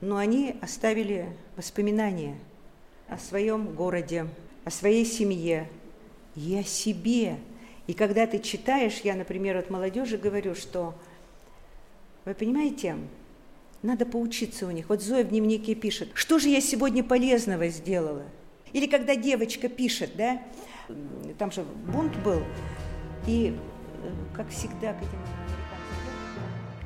но 0.00 0.16
они 0.16 0.56
оставили 0.62 1.28
воспоминания 1.56 2.36
о 3.08 3.18
своем 3.18 3.74
городе, 3.74 4.26
о 4.64 4.70
своей 4.70 5.04
семье 5.04 5.68
и 6.34 6.56
о 6.56 6.62
себе. 6.62 7.36
И 7.86 7.92
когда 7.92 8.26
ты 8.26 8.38
читаешь, 8.38 9.00
я, 9.02 9.14
например, 9.14 9.56
от 9.56 9.68
молодежи 9.68 10.16
говорю, 10.16 10.54
что, 10.54 10.94
вы 12.24 12.34
понимаете, 12.34 12.96
надо 13.82 14.06
поучиться 14.06 14.66
у 14.66 14.70
них. 14.70 14.88
Вот 14.88 15.02
Зоя 15.02 15.24
в 15.24 15.28
дневнике 15.28 15.74
пишет, 15.74 16.10
что 16.14 16.38
же 16.38 16.48
я 16.48 16.60
сегодня 16.60 17.02
полезного 17.02 17.68
сделала? 17.68 18.24
Или 18.72 18.86
когда 18.86 19.16
девочка 19.16 19.68
пишет, 19.68 20.12
да, 20.16 20.40
там 21.38 21.50
же 21.50 21.64
бунт 21.92 22.16
был, 22.22 22.42
и, 23.26 23.56
как 24.34 24.48
всегда, 24.48 24.92
к 24.92 24.98
этим 24.98 25.18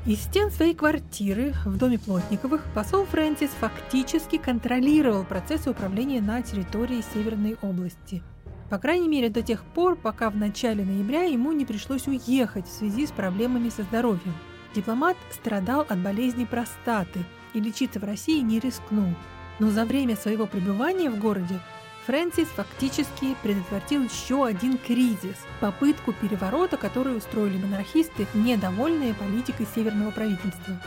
из 0.07 0.21
стен 0.21 0.51
своей 0.51 0.75
квартиры 0.75 1.55
в 1.65 1.79
доме 1.79 1.99
Плотниковых 1.99 2.63
посол 2.75 3.07
Фрэнсис 3.07 3.49
фактически 3.59 4.37
контролировал 4.37 5.25
процессы 5.25 5.71
управления 5.71 6.21
на 6.21 6.43
территории 6.43 7.03
Северной 7.15 7.57
области. 7.63 8.23
По 8.69 8.77
крайней 8.77 9.09
мере, 9.09 9.31
до 9.31 9.41
тех 9.41 9.65
пор, 9.65 9.97
пока 9.97 10.29
в 10.29 10.37
начале 10.37 10.85
ноября 10.85 11.23
ему 11.23 11.53
не 11.53 11.65
пришлось 11.65 12.07
уехать 12.07 12.67
в 12.67 12.73
связи 12.73 13.07
с 13.07 13.13
проблемами 13.13 13.71
со 13.71 13.83
здоровьем. 13.83 14.35
Дипломат 14.75 15.17
страдал 15.33 15.87
от 15.89 15.99
болезни 15.99 16.45
простаты 16.45 17.21
и 17.55 17.61
лечиться 17.61 17.99
в 17.99 18.05
России 18.05 18.43
не 18.43 18.61
рискнул. 18.61 19.15
Но 19.59 19.71
за 19.71 19.87
время 19.87 20.17
своего 20.17 20.45
пребывания 20.47 21.09
в 21.09 21.19
городе 21.19 21.61
Фрэнсис 22.07 22.49
фактически 22.49 23.35
предотвратил 23.43 24.03
еще 24.03 24.45
один 24.45 24.77
кризис– 24.77 25.37
попытку 25.61 26.13
переворота, 26.13 26.77
который 26.77 27.17
устроили 27.17 27.57
монархисты, 27.57 28.27
недовольные 28.35 29.15
политикой 29.15 29.67
северного 29.75 30.11
правительства. 30.11 30.79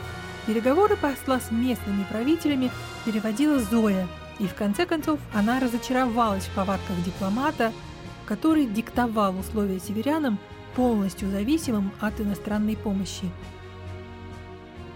Переговоры 0.46 0.96
посла 0.96 1.40
с 1.40 1.50
местными 1.50 2.04
правителями 2.04 2.70
переводила 3.04 3.58
Зоя, 3.58 4.06
и 4.38 4.46
в 4.46 4.54
конце 4.54 4.86
концов 4.86 5.18
она 5.34 5.58
разочаровалась 5.58 6.44
в 6.44 6.54
повадках 6.54 7.02
дипломата, 7.04 7.72
который 8.24 8.66
диктовал 8.66 9.36
условия 9.36 9.80
северянам, 9.80 10.38
полностью 10.76 11.30
зависимым 11.30 11.90
от 11.98 12.20
иностранной 12.20 12.76
помощи. 12.76 13.28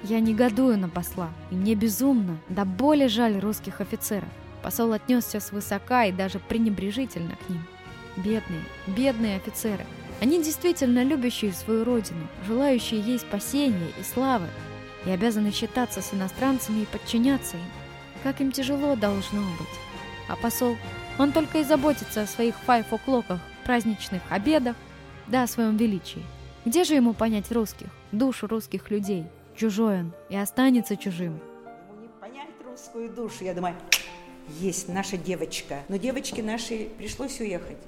Я 0.05 0.21
негодую 0.21 0.79
на 0.79 0.89
посла, 0.89 1.31
и 1.51 1.57
мне 1.57 1.75
безумно, 1.75 2.39
да 2.49 2.65
более 2.65 3.09
жаль 3.09 3.41
русских 3.41 3.81
офицеров. 3.81 4.29
Посол 4.63 4.93
отнесся 4.93 5.41
свысока 5.41 6.05
и 6.05 6.13
даже 6.13 6.39
пренебрежительно 6.39 7.37
к 7.37 7.49
ним. 7.49 7.65
Бедные, 8.17 8.63
бедные 8.87 9.37
офицеры. 9.37 9.85
Они 10.21 10.43
действительно 10.43 11.03
любящие 11.03 11.53
свою 11.53 11.85
родину, 11.85 12.29
желающие 12.47 13.01
ей 13.01 13.19
спасения 13.19 13.89
и 13.99 14.03
славы, 14.05 14.47
и 15.05 15.11
обязаны 15.11 15.51
считаться 15.51 16.01
с 16.01 16.15
иностранцами 16.15 16.83
и 16.83 16.87
подчиняться 16.87 17.57
им. 17.57 17.65
Как 18.23 18.41
им 18.41 18.53
тяжело 18.53 18.95
должно 18.95 19.41
быть. 19.41 19.69
А 20.29 20.37
посол, 20.37 20.77
он 21.19 21.33
только 21.33 21.59
и 21.59 21.65
заботится 21.65 22.23
о 22.23 22.27
своих 22.27 22.55
файф-оклоках, 22.61 23.41
праздничных 23.65 24.23
обедах, 24.31 24.77
да 25.27 25.43
о 25.43 25.47
своем 25.49 25.77
величии. 25.77 26.23
Где 26.65 26.85
же 26.85 26.95
ему 26.95 27.15
понять 27.15 27.51
русских, 27.51 27.89
душу 28.13 28.47
русских 28.47 28.91
людей? 28.91 29.27
Чужой 29.57 30.01
он 30.01 30.13
и 30.31 30.37
останется 30.37 30.97
чужим. 30.97 31.41
Ему 31.91 32.01
не 32.01 32.09
понять 32.21 32.51
русскую 32.65 33.11
душу, 33.11 33.43
я 33.45 33.55
думаю, 33.55 33.75
есть 34.61 34.89
наша 34.89 35.17
девочка. 35.17 35.83
Но 35.89 35.97
девочке 35.97 36.43
нашей 36.43 36.91
пришлось 36.99 37.41
уехать. 37.41 37.79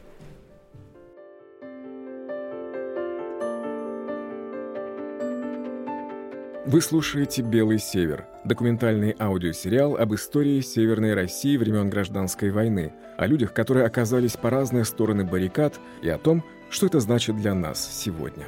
Вы 6.67 6.81
слушаете 6.81 7.43
«Белый 7.43 7.79
север»– 7.79 8.27
документальный 8.45 9.15
аудиосериал 9.21 9.97
об 9.97 10.15
истории 10.15 10.63
Северной 10.63 11.13
России 11.13 11.59
времен 11.59 11.91
Гражданской 11.91 12.51
войны, 12.51 12.95
о 13.19 13.27
людях, 13.27 13.53
которые 13.53 13.85
оказались 13.85 14.39
по 14.39 14.49
разные 14.49 14.87
стороны 14.87 15.25
баррикад, 15.25 15.79
и 16.03 16.09
о 16.09 16.17
том, 16.17 16.43
что 16.71 16.87
это 16.87 17.01
значит 17.01 17.37
для 17.37 17.55
нас 17.55 17.87
сегодня. 18.03 18.47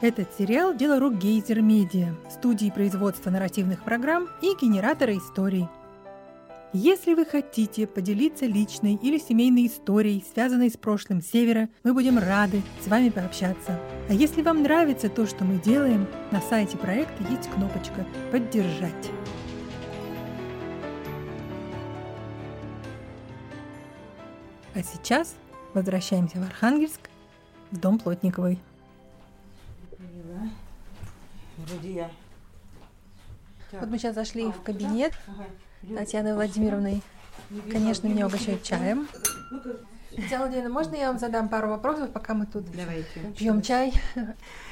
Этот 0.00 0.28
сериал– 0.38 0.74
дело 0.76 1.00
рук 1.00 1.14
Гейзер 1.14 1.60
Медиа, 1.60 2.14
студии 2.30 2.70
производства 2.70 3.30
нарративных 3.30 3.82
программ 3.82 4.28
и 4.40 4.54
генератора 4.54 5.18
историй. 5.18 5.66
Если 6.72 7.14
вы 7.14 7.24
хотите 7.24 7.88
поделиться 7.88 8.46
личной 8.46 8.94
или 8.94 9.18
семейной 9.18 9.66
историей, 9.66 10.24
связанной 10.32 10.70
с 10.70 10.76
прошлым 10.76 11.20
Севера, 11.20 11.68
мы 11.82 11.94
будем 11.94 12.16
рады 12.16 12.62
с 12.80 12.86
вами 12.86 13.08
пообщаться. 13.08 13.80
А 14.08 14.12
если 14.12 14.42
вам 14.42 14.62
нравится 14.62 15.08
то, 15.08 15.26
что 15.26 15.44
мы 15.44 15.58
делаем, 15.58 16.06
на 16.30 16.40
сайте 16.42 16.76
проекта 16.76 17.24
есть 17.28 17.50
кнопочка 17.50 18.06
«Поддержать». 18.30 19.10
А 24.74 24.82
сейчас 24.84 25.34
возвращаемся 25.74 26.38
в 26.38 26.42
Архангельск, 26.42 27.10
в 27.72 27.80
дом 27.80 27.98
Плотниковой. 27.98 28.60
Вроде 31.68 31.92
я. 31.92 32.10
Так. 33.70 33.80
Вот 33.80 33.90
мы 33.90 33.98
сейчас 33.98 34.14
зашли 34.14 34.46
а, 34.46 34.52
в 34.52 34.62
кабинет 34.62 35.12
ага. 35.26 35.98
Татьяны 35.98 36.34
Владимировны. 36.34 37.02
Конечно, 37.70 38.08
меня 38.08 38.26
угощают 38.26 38.62
чаем. 38.62 39.08
Татьяна 40.14 40.68
можно 40.68 40.96
я 40.96 41.08
вам 41.08 41.18
задам 41.18 41.48
пару 41.48 41.68
вопросов, 41.68 42.10
пока 42.12 42.34
мы 42.34 42.46
тут 42.46 42.64
Давайте. 42.74 43.20
пьем 43.36 43.62
чай? 43.62 43.92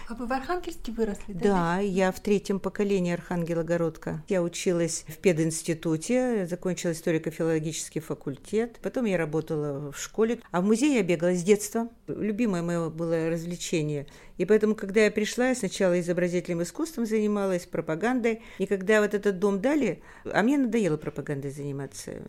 А 0.08 0.14
вы 0.14 0.26
в 0.26 0.32
Архангельске 0.32 0.92
выросли, 0.92 1.32
да? 1.32 1.40
Да, 1.42 1.78
я 1.78 2.12
в 2.12 2.20
третьем 2.20 2.60
поколении 2.60 3.12
Архангела-Городка. 3.12 4.22
Я 4.28 4.40
училась 4.42 5.04
в 5.08 5.18
пединституте, 5.18 6.46
закончила 6.46 6.92
историко-филологический 6.92 8.00
факультет. 8.00 8.78
Потом 8.82 9.04
я 9.06 9.16
работала 9.16 9.90
в 9.90 9.98
школе. 9.98 10.40
А 10.52 10.60
в 10.60 10.64
музей 10.64 10.94
я 10.94 11.02
бегала 11.02 11.34
с 11.34 11.42
детства. 11.42 11.88
Любимое 12.06 12.62
мое 12.62 12.88
было 12.88 13.28
развлечение. 13.30 14.06
И 14.38 14.44
поэтому, 14.44 14.74
когда 14.74 15.04
я 15.04 15.10
пришла, 15.10 15.48
я 15.48 15.54
сначала 15.54 15.98
изобразительным 16.00 16.62
искусством 16.62 17.06
занималась, 17.06 17.66
пропагандой. 17.66 18.42
И 18.58 18.66
когда 18.66 19.00
вот 19.00 19.14
этот 19.14 19.38
дом 19.38 19.60
дали, 19.60 20.02
а 20.24 20.42
мне 20.42 20.58
надоело 20.58 20.96
пропагандой 20.96 21.50
заниматься. 21.50 22.22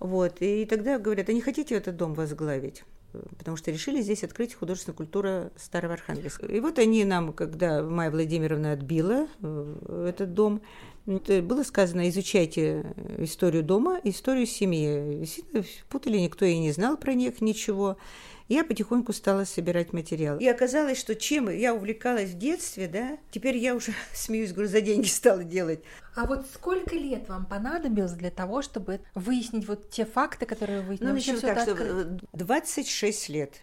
Вот. 0.00 0.36
И 0.40 0.64
тогда 0.66 0.98
говорят, 0.98 1.28
а 1.28 1.32
не 1.32 1.40
хотите 1.40 1.74
этот 1.74 1.96
дом 1.96 2.14
возглавить? 2.14 2.82
потому 3.38 3.56
что 3.56 3.70
решили 3.70 4.00
здесь 4.00 4.24
открыть 4.24 4.54
художественную 4.54 4.96
культуру 4.96 5.50
Старого 5.56 5.94
Архангельска. 5.94 6.46
И 6.46 6.60
вот 6.60 6.78
они 6.78 7.04
нам, 7.04 7.32
когда 7.32 7.82
Майя 7.82 8.10
Владимировна 8.10 8.72
отбила 8.72 9.28
э, 9.40 10.06
этот 10.08 10.34
дом, 10.34 10.62
было 11.06 11.62
сказано, 11.64 12.08
изучайте 12.08 12.94
историю 13.18 13.62
дома, 13.62 14.00
историю 14.04 14.46
семьи. 14.46 15.28
Путали, 15.90 16.18
никто 16.18 16.46
и 16.46 16.58
не 16.58 16.72
знал 16.72 16.96
про 16.96 17.12
них 17.12 17.42
ничего 17.42 17.98
я 18.48 18.64
потихоньку 18.64 19.12
стала 19.12 19.44
собирать 19.44 19.92
материал. 19.92 20.38
И 20.38 20.46
оказалось, 20.46 20.98
что 20.98 21.14
чем 21.14 21.48
я 21.48 21.74
увлекалась 21.74 22.30
в 22.30 22.38
детстве, 22.38 22.88
да, 22.88 23.18
теперь 23.30 23.56
я 23.56 23.74
уже, 23.74 23.92
смеюсь, 24.12 24.52
говорю, 24.52 24.68
за 24.68 24.80
деньги 24.80 25.06
стала 25.06 25.44
делать. 25.44 25.80
А 26.14 26.26
вот 26.26 26.46
сколько 26.52 26.94
лет 26.94 27.28
вам 27.28 27.46
понадобилось 27.46 28.12
для 28.12 28.30
того, 28.30 28.62
чтобы 28.62 29.00
выяснить 29.14 29.66
вот 29.66 29.90
те 29.90 30.04
факты, 30.04 30.46
которые 30.46 30.82
вы? 30.82 30.98
Ну, 31.00 31.12
начну 31.12 31.40
так, 31.40 31.60
что 31.60 32.18
26 32.32 33.28
лет. 33.30 33.54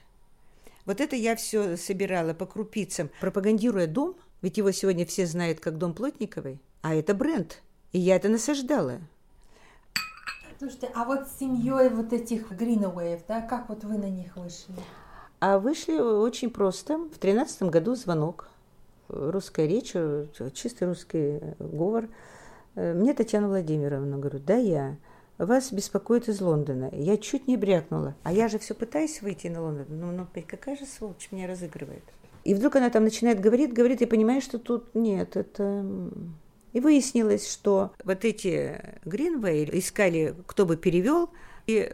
Вот 0.85 0.99
это 0.99 1.15
я 1.15 1.35
все 1.35 1.77
собирала 1.77 2.33
по 2.33 2.45
крупицам, 2.45 3.11
пропагандируя 3.19 3.87
дом, 3.87 4.15
ведь 4.41 4.57
его 4.57 4.71
сегодня 4.71 5.05
все 5.05 5.27
знают 5.27 5.59
как 5.59 5.77
дом 5.77 5.93
Плотниковой, 5.93 6.59
а 6.81 6.95
это 6.95 7.13
бренд. 7.13 7.61
И 7.91 7.99
я 7.99 8.15
это 8.15 8.29
насаждала. 8.29 8.99
Слушайте, 10.61 10.91
а 10.93 11.05
вот 11.05 11.27
с 11.27 11.39
семьей 11.39 11.89
вот 11.89 12.13
этих 12.13 12.51
Greenaway, 12.51 13.19
да, 13.27 13.41
как 13.41 13.67
вот 13.67 13.83
вы 13.83 13.97
на 13.97 14.11
них 14.11 14.35
вышли? 14.35 14.75
А 15.39 15.57
вышли 15.57 15.97
очень 15.97 16.51
просто. 16.51 16.99
В 16.99 17.17
тринадцатом 17.17 17.71
году 17.71 17.95
звонок. 17.95 18.47
Русская 19.07 19.65
речь, 19.65 19.93
чистый 20.53 20.83
русский 20.87 21.39
говор. 21.57 22.09
Мне 22.75 23.15
Татьяна 23.15 23.47
Владимировна 23.47 24.19
говорит, 24.19 24.45
да 24.45 24.55
я. 24.55 24.97
Вас 25.39 25.73
беспокоит 25.73 26.29
из 26.29 26.39
Лондона. 26.41 26.91
Я 26.93 27.17
чуть 27.17 27.47
не 27.47 27.57
брякнула. 27.57 28.13
А 28.21 28.31
я 28.31 28.47
же 28.47 28.59
все 28.59 28.75
пытаюсь 28.75 29.23
выйти 29.23 29.47
на 29.47 29.63
Лондон. 29.63 29.87
Ну, 29.89 30.11
ну 30.11 30.27
какая 30.45 30.75
же 30.75 30.85
сволочь 30.85 31.29
меня 31.31 31.47
разыгрывает. 31.47 32.03
И 32.43 32.53
вдруг 32.53 32.75
она 32.75 32.91
там 32.91 33.03
начинает 33.03 33.39
говорить, 33.39 33.73
говорит, 33.73 34.03
и 34.03 34.05
понимаешь, 34.05 34.43
что 34.43 34.59
тут 34.59 34.93
нет, 34.93 35.37
это 35.37 35.83
и 36.73 36.79
выяснилось, 36.79 37.51
что 37.51 37.93
вот 38.03 38.25
эти 38.25 38.99
Гринвей 39.05 39.69
искали, 39.79 40.35
кто 40.47 40.65
бы 40.65 40.77
перевел, 40.77 41.29
и 41.67 41.93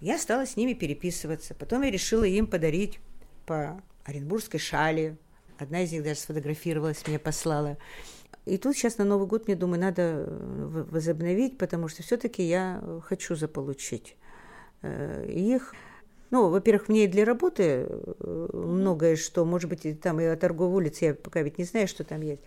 я 0.00 0.18
стала 0.18 0.46
с 0.46 0.56
ними 0.56 0.74
переписываться. 0.74 1.54
Потом 1.54 1.82
я 1.82 1.90
решила 1.90 2.24
им 2.24 2.46
подарить 2.46 2.98
по 3.46 3.80
оренбургской 4.04 4.60
шале. 4.60 5.16
Одна 5.58 5.82
из 5.82 5.92
них 5.92 6.02
даже 6.02 6.20
сфотографировалась, 6.20 7.06
мне 7.06 7.18
послала. 7.18 7.78
И 8.44 8.58
тут 8.58 8.76
сейчас 8.76 8.98
на 8.98 9.04
Новый 9.04 9.26
год, 9.26 9.46
мне 9.46 9.56
думаю, 9.56 9.80
надо 9.80 10.26
возобновить, 10.28 11.58
потому 11.58 11.88
что 11.88 12.02
все-таки 12.02 12.42
я 12.42 12.82
хочу 13.04 13.34
заполучить 13.34 14.16
э, 14.82 15.26
их. 15.28 15.74
Ну, 16.30 16.50
во-первых, 16.50 16.88
мне 16.88 17.04
и 17.04 17.08
для 17.08 17.24
работы 17.24 17.86
э, 17.88 18.48
многое 18.52 19.16
что, 19.16 19.44
может 19.44 19.68
быть, 19.68 20.00
там 20.00 20.20
и 20.20 20.24
о 20.24 20.36
торговой 20.36 20.76
улице, 20.76 21.06
я 21.06 21.14
пока 21.14 21.42
ведь 21.42 21.58
не 21.58 21.64
знаю, 21.64 21.88
что 21.88 22.04
там 22.04 22.20
есть. 22.20 22.42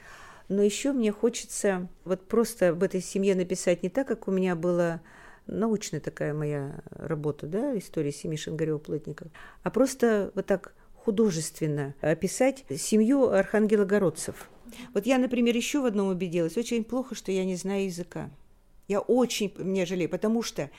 Но 0.50 0.64
еще 0.64 0.92
мне 0.92 1.12
хочется 1.12 1.88
вот 2.06 2.28
просто 2.28 2.70
об 2.70 2.84
этой 2.84 3.02
семье 3.02 3.36
написать 3.36 3.84
не 3.84 3.90
так, 3.90 4.08
как 4.08 4.28
у 4.28 4.32
меня 4.32 4.56
была 4.56 5.02
научная 5.46 6.00
такая 6.00 6.34
моя 6.34 6.82
работа, 6.92 7.48
да, 7.48 7.78
история 7.78 8.12
семьи 8.12 8.38
Шингарева-Плотников, 8.38 9.28
а 9.64 9.70
просто 9.70 10.32
вот 10.36 10.46
так 10.46 10.74
художественно 10.96 11.96
описать 12.02 12.66
семью 12.78 13.30
архангелогородцев. 13.30 14.50
Вот 14.94 15.06
я, 15.06 15.18
например, 15.18 15.56
еще 15.56 15.82
в 15.82 15.86
одном 15.86 16.10
убедилась. 16.10 16.58
Очень 16.58 16.84
плохо, 16.84 17.16
что 17.16 17.32
я 17.32 17.46
не 17.46 17.56
знаю 17.56 17.86
языка. 17.86 18.30
Я 18.88 19.00
очень 19.00 19.54
мне 19.58 19.86
жалею, 19.86 20.10
потому 20.10 20.44
что 20.44 20.70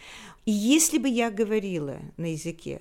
если 0.46 0.98
бы 0.98 1.08
я 1.08 1.30
говорила 1.30 1.98
на 2.16 2.32
языке, 2.32 2.80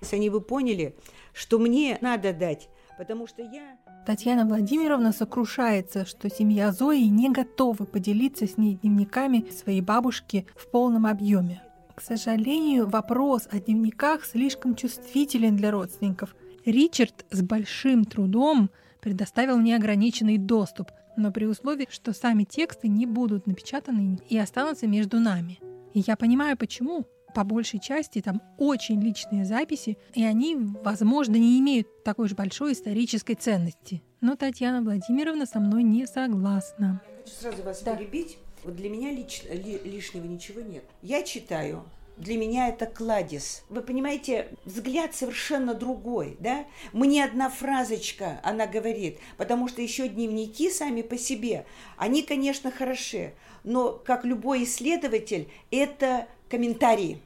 если 0.00 0.16
они 0.16 0.30
бы 0.30 0.40
поняли, 0.40 0.96
что 1.32 1.58
мне 1.58 1.98
надо 2.00 2.32
дать, 2.32 2.68
потому 2.98 3.26
что 3.26 3.42
я 3.42 3.76
Татьяна 4.06 4.44
Владимировна 4.44 5.12
сокрушается, 5.12 6.04
что 6.04 6.28
семья 6.28 6.72
Зои 6.72 7.04
не 7.04 7.30
готова 7.30 7.84
поделиться 7.84 8.46
с 8.46 8.58
ней 8.58 8.74
дневниками 8.74 9.48
своей 9.50 9.80
бабушки 9.80 10.46
в 10.56 10.70
полном 10.70 11.06
объеме. 11.06 11.62
К 11.94 12.00
сожалению, 12.00 12.88
вопрос 12.88 13.48
о 13.50 13.60
дневниках 13.60 14.24
слишком 14.24 14.74
чувствителен 14.74 15.56
для 15.56 15.70
родственников. 15.70 16.34
Ричард 16.64 17.26
с 17.30 17.42
большим 17.42 18.04
трудом 18.04 18.70
предоставил 19.00 19.58
неограниченный 19.60 20.38
доступ, 20.38 20.90
но 21.16 21.30
при 21.30 21.44
условии, 21.44 21.86
что 21.90 22.12
сами 22.12 22.44
тексты 22.44 22.88
не 22.88 23.06
будут 23.06 23.46
напечатаны 23.46 24.18
и 24.28 24.38
останутся 24.38 24.86
между 24.86 25.20
нами. 25.20 25.60
И 25.92 26.02
я 26.06 26.16
понимаю, 26.16 26.56
почему 26.56 27.06
по 27.34 27.44
большей 27.44 27.80
части 27.80 28.20
там 28.20 28.42
очень 28.58 29.00
личные 29.00 29.44
записи, 29.44 29.98
и 30.14 30.24
они, 30.24 30.56
возможно, 30.56 31.36
не 31.36 31.58
имеют 31.60 32.04
такой 32.04 32.28
же 32.28 32.34
большой 32.34 32.72
исторической 32.72 33.34
ценности. 33.34 34.02
Но 34.20 34.36
Татьяна 34.36 34.82
Владимировна 34.82 35.46
со 35.46 35.60
мной 35.60 35.82
не 35.82 36.06
согласна. 36.06 37.00
Хочу 37.24 37.34
сразу 37.34 37.62
вас 37.62 37.82
да. 37.82 37.96
перебить. 37.96 38.38
Вот 38.64 38.76
для 38.76 38.88
меня 38.88 39.10
лич, 39.10 39.42
ли, 39.44 39.80
лишнего 39.84 40.24
ничего 40.24 40.60
нет. 40.60 40.84
Я 41.02 41.22
читаю 41.22 41.84
для 42.16 42.36
меня 42.36 42.68
это 42.68 42.86
кладезь. 42.86 43.62
Вы 43.68 43.82
понимаете, 43.82 44.48
взгляд 44.64 45.14
совершенно 45.14 45.74
другой, 45.74 46.36
да? 46.40 46.66
Мне 46.92 47.24
одна 47.24 47.50
фразочка, 47.50 48.40
она 48.42 48.66
говорит, 48.66 49.18
потому 49.36 49.68
что 49.68 49.82
еще 49.82 50.08
дневники 50.08 50.70
сами 50.70 51.02
по 51.02 51.16
себе, 51.16 51.66
они, 51.96 52.22
конечно, 52.22 52.70
хороши, 52.70 53.34
но, 53.64 53.92
как 53.92 54.24
любой 54.24 54.64
исследователь, 54.64 55.48
это 55.70 56.28
комментарии. 56.52 57.22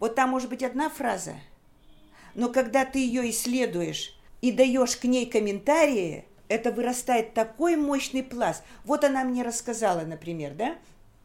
Вот 0.00 0.14
там 0.14 0.30
может 0.30 0.48
быть 0.48 0.62
одна 0.62 0.88
фраза, 0.88 1.34
но 2.34 2.48
когда 2.48 2.86
ты 2.86 2.98
ее 2.98 3.28
исследуешь 3.28 4.18
и 4.40 4.52
даешь 4.52 4.96
к 4.96 5.04
ней 5.04 5.26
комментарии, 5.26 6.24
это 6.48 6.72
вырастает 6.72 7.34
такой 7.34 7.76
мощный 7.76 8.22
пласт. 8.22 8.62
Вот 8.84 9.04
она 9.04 9.22
мне 9.24 9.42
рассказала, 9.42 10.00
например, 10.00 10.54
да, 10.54 10.78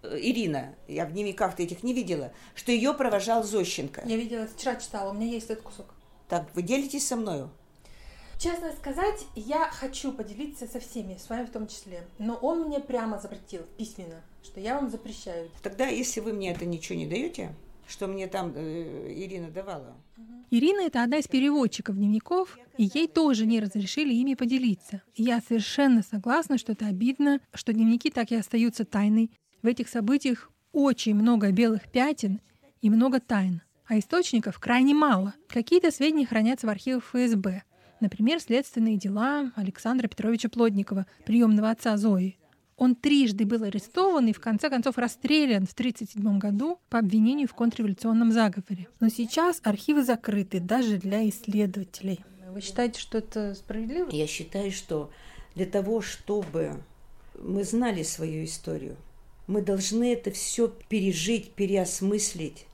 Ирина, 0.03 0.75
я 0.89 1.05
в 1.05 1.13
дневниках-то 1.13 1.63
этих 1.63 1.81
не 1.81 1.93
видела, 1.93 2.33
что 2.55 2.73
ее 2.73 2.93
провожал 2.93 3.41
Зощенко. 3.43 4.01
Я 4.05 4.17
видела, 4.17 4.45
вчера 4.45 4.75
читала, 4.75 5.12
у 5.12 5.13
меня 5.13 5.27
есть 5.31 5.49
этот 5.49 5.63
кусок. 5.63 5.93
Так, 6.27 6.49
вы 6.55 6.62
делитесь 6.62 7.07
со 7.07 7.15
мною? 7.15 7.49
Честно 8.43 8.73
сказать, 8.73 9.25
я 9.36 9.69
хочу 9.71 10.12
поделиться 10.12 10.67
со 10.67 10.82
всеми, 10.82 11.15
с 11.15 11.29
вами 11.29 11.45
в 11.45 11.51
том 11.51 11.65
числе. 11.65 12.03
Но 12.19 12.36
он 12.36 12.63
мне 12.63 12.82
прямо 12.82 13.17
запретил, 13.17 13.62
письменно, 13.77 14.21
что 14.43 14.60
я 14.60 14.75
вам 14.75 14.89
запрещаю. 14.89 15.49
Тогда, 15.62 15.88
если 15.88 16.19
вы 16.19 16.34
мне 16.34 16.51
это 16.51 16.65
ничего 16.65 16.97
не 16.97 17.08
даете, 17.08 17.56
что 17.88 18.08
мне 18.08 18.27
там 18.27 18.51
э, 18.53 19.13
Ирина 19.15 19.49
давала. 19.49 19.95
Ирина– 20.51 20.82
это 20.88 21.03
одна 21.03 21.19
из 21.19 21.27
переводчиков 21.29 21.95
дневников, 21.95 22.60
и 22.77 22.89
ей 22.93 23.08
тоже 23.08 23.45
не 23.45 23.62
разрешили 23.62 24.13
ими 24.13 24.34
поделиться. 24.34 25.01
И 25.15 25.23
я 25.23 25.39
совершенно 25.39 26.03
согласна, 26.03 26.58
что 26.58 26.73
это 26.73 26.88
обидно, 26.88 27.39
что 27.53 27.71
дневники 27.71 28.10
так 28.10 28.32
и 28.32 28.36
остаются 28.36 28.84
тайной. 28.84 29.32
В 29.62 29.67
этих 29.67 29.88
событиях 29.88 30.51
очень 30.73 31.15
много 31.15 31.53
белых 31.53 31.89
пятен 31.89 32.41
и 32.82 32.89
много 32.89 33.21
тайн, 33.21 33.62
а 33.86 33.97
источников 33.97 34.60
крайне 34.60 34.93
мало. 34.93 35.34
Какие-то 35.47 35.91
сведения 35.91 36.25
хранятся 36.25 36.67
в 36.67 36.71
архивах 36.71 37.06
ФСБ, 37.06 37.63
Например, 38.03 38.41
следственные 38.41 38.97
дела 38.97 39.53
Александра 39.55 40.09
Петровича 40.09 40.49
Плотникова, 40.49 41.05
приемного 41.23 41.69
отца 41.69 41.95
Зои. 41.95 42.37
Он 42.75 42.95
трижды 42.95 43.45
был 43.45 43.63
арестован 43.63 44.28
и 44.28 44.34
в 44.34 44.41
конце 44.41 44.69
концов 44.69 44.97
расстрелян 44.97 45.65
в 45.65 45.71
1937 45.71 46.38
году 46.38 46.80
по 46.89 46.99
обвинению 46.99 47.47
в 47.47 47.53
контрреволюционном 47.53 48.34
заговоре. 48.34 48.89
Но 48.99 49.07
сейчас 49.07 49.61
архивы 49.63 50.03
закрыты 50.03 50.59
даже 50.59 50.97
для 50.97 51.30
исследователей. 51.30 52.19
Вы 52.49 52.59
считаете, 52.59 52.99
что 52.99 53.19
это 53.19 53.55
справедливо? 53.55 54.09
Я 54.11 54.28
считаю, 54.28 54.73
что 54.73 55.09
для 55.55 55.65
того, 55.65 56.01
чтобы 56.01 56.84
мы 57.41 57.63
знали 57.63 58.03
свою 58.03 58.43
историю, 58.43 58.97
мы 59.47 59.61
должны 59.61 60.11
это 60.11 60.30
все 60.32 60.67
пережить, 60.89 61.53
переосмыслить. 61.53 62.65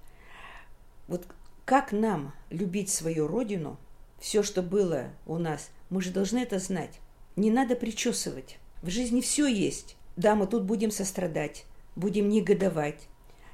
Вот 1.07 1.27
как 1.65 1.91
нам 1.91 2.33
любить 2.49 2.89
свою 2.89 3.27
родину– 3.27 3.77
все, 4.19 4.43
что 4.43 4.61
было 4.61 5.09
у 5.25 5.37
нас, 5.37 5.69
мы 5.89 6.01
же 6.01 6.11
должны 6.11 6.39
это 6.39 6.59
знать. 6.59 6.99
Не 7.35 7.51
надо 7.51 7.75
причесывать. 7.75 8.57
В 8.81 8.89
жизни 8.89 9.21
все 9.21 9.47
есть. 9.47 9.95
Да, 10.15 10.35
мы 10.35 10.47
тут 10.47 10.63
будем 10.63 10.91
сострадать, 10.91 11.65
будем 11.95 12.29
негодовать. 12.29 13.07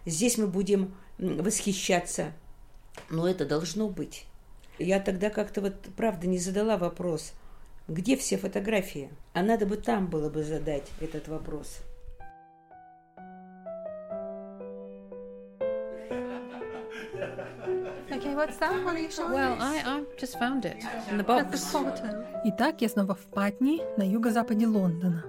Здесь 0.05 0.37
мы 0.37 0.47
будем 0.47 0.95
восхищаться. 1.17 2.33
Но 3.09 3.27
это 3.27 3.45
должно 3.45 3.89
быть. 3.89 4.25
Я 4.79 4.99
тогда 4.99 5.29
как-то 5.29 5.61
вот, 5.61 5.75
правда, 5.95 6.27
не 6.27 6.37
задала 6.37 6.77
вопрос, 6.77 7.33
где 7.87 8.17
все 8.17 8.37
фотографии? 8.37 9.09
А 9.33 9.43
надо 9.43 9.65
бы 9.65 9.77
там 9.77 10.07
было 10.07 10.29
бы 10.29 10.43
задать 10.43 10.87
этот 10.99 11.27
вопрос. 11.27 11.79
Well? 18.35 19.55
I, 19.61 19.81
I 19.85 20.03
just 20.17 20.37
found 20.37 20.65
it 20.65 20.83
in 21.09 21.17
the 21.17 21.23
box. 21.23 21.73
Итак, 22.43 22.81
я 22.81 22.89
снова 22.89 23.15
в 23.15 23.25
Патни, 23.27 23.81
на 23.97 24.03
юго-западе 24.03 24.67
Лондона. 24.67 25.23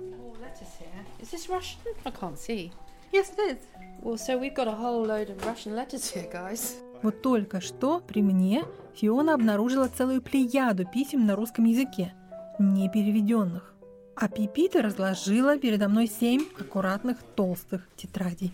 Oh, 0.00 0.32
letters 0.40 0.70
here. 0.78 1.04
Is 1.20 1.30
this 1.32 1.48
Russian? 1.48 1.80
I 2.04 2.10
can't 2.10 2.38
see. 2.38 2.70
Yes, 3.12 3.32
it 3.32 3.40
is. 3.40 3.58
Well, 4.00 4.16
so 4.16 4.38
we've 4.38 4.54
got 4.54 4.68
a 4.68 4.72
whole 4.72 5.04
load 5.04 5.30
of 5.30 5.44
Russian 5.44 5.74
letters 5.74 6.08
here, 6.12 6.30
guys. 6.30 6.76
Вот 7.02 7.20
только 7.20 7.60
что 7.60 7.98
при 7.98 8.22
мне 8.22 8.64
Фиона 8.94 9.34
обнаружила 9.34 9.88
целую 9.88 10.22
плеяду 10.22 10.86
писем 10.86 11.26
на 11.26 11.34
русском 11.34 11.64
языке, 11.64 12.14
не 12.60 12.88
переведенных. 12.88 13.74
А 14.14 14.28
Пипита 14.28 14.82
разложила 14.82 15.58
передо 15.58 15.88
мной 15.88 16.06
семь 16.06 16.44
аккуратных 16.60 17.18
толстых 17.34 17.88
тетрадей. 17.96 18.52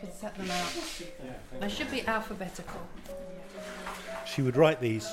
Could 0.00 0.12
set 0.12 0.34
them 0.36 0.50
out. 0.50 1.60
They 1.60 1.68
should 1.68 1.90
be 1.90 2.06
alphabetical. 2.06 2.80
She 4.26 4.42
would 4.42 4.56
write 4.56 4.80
these. 4.80 5.06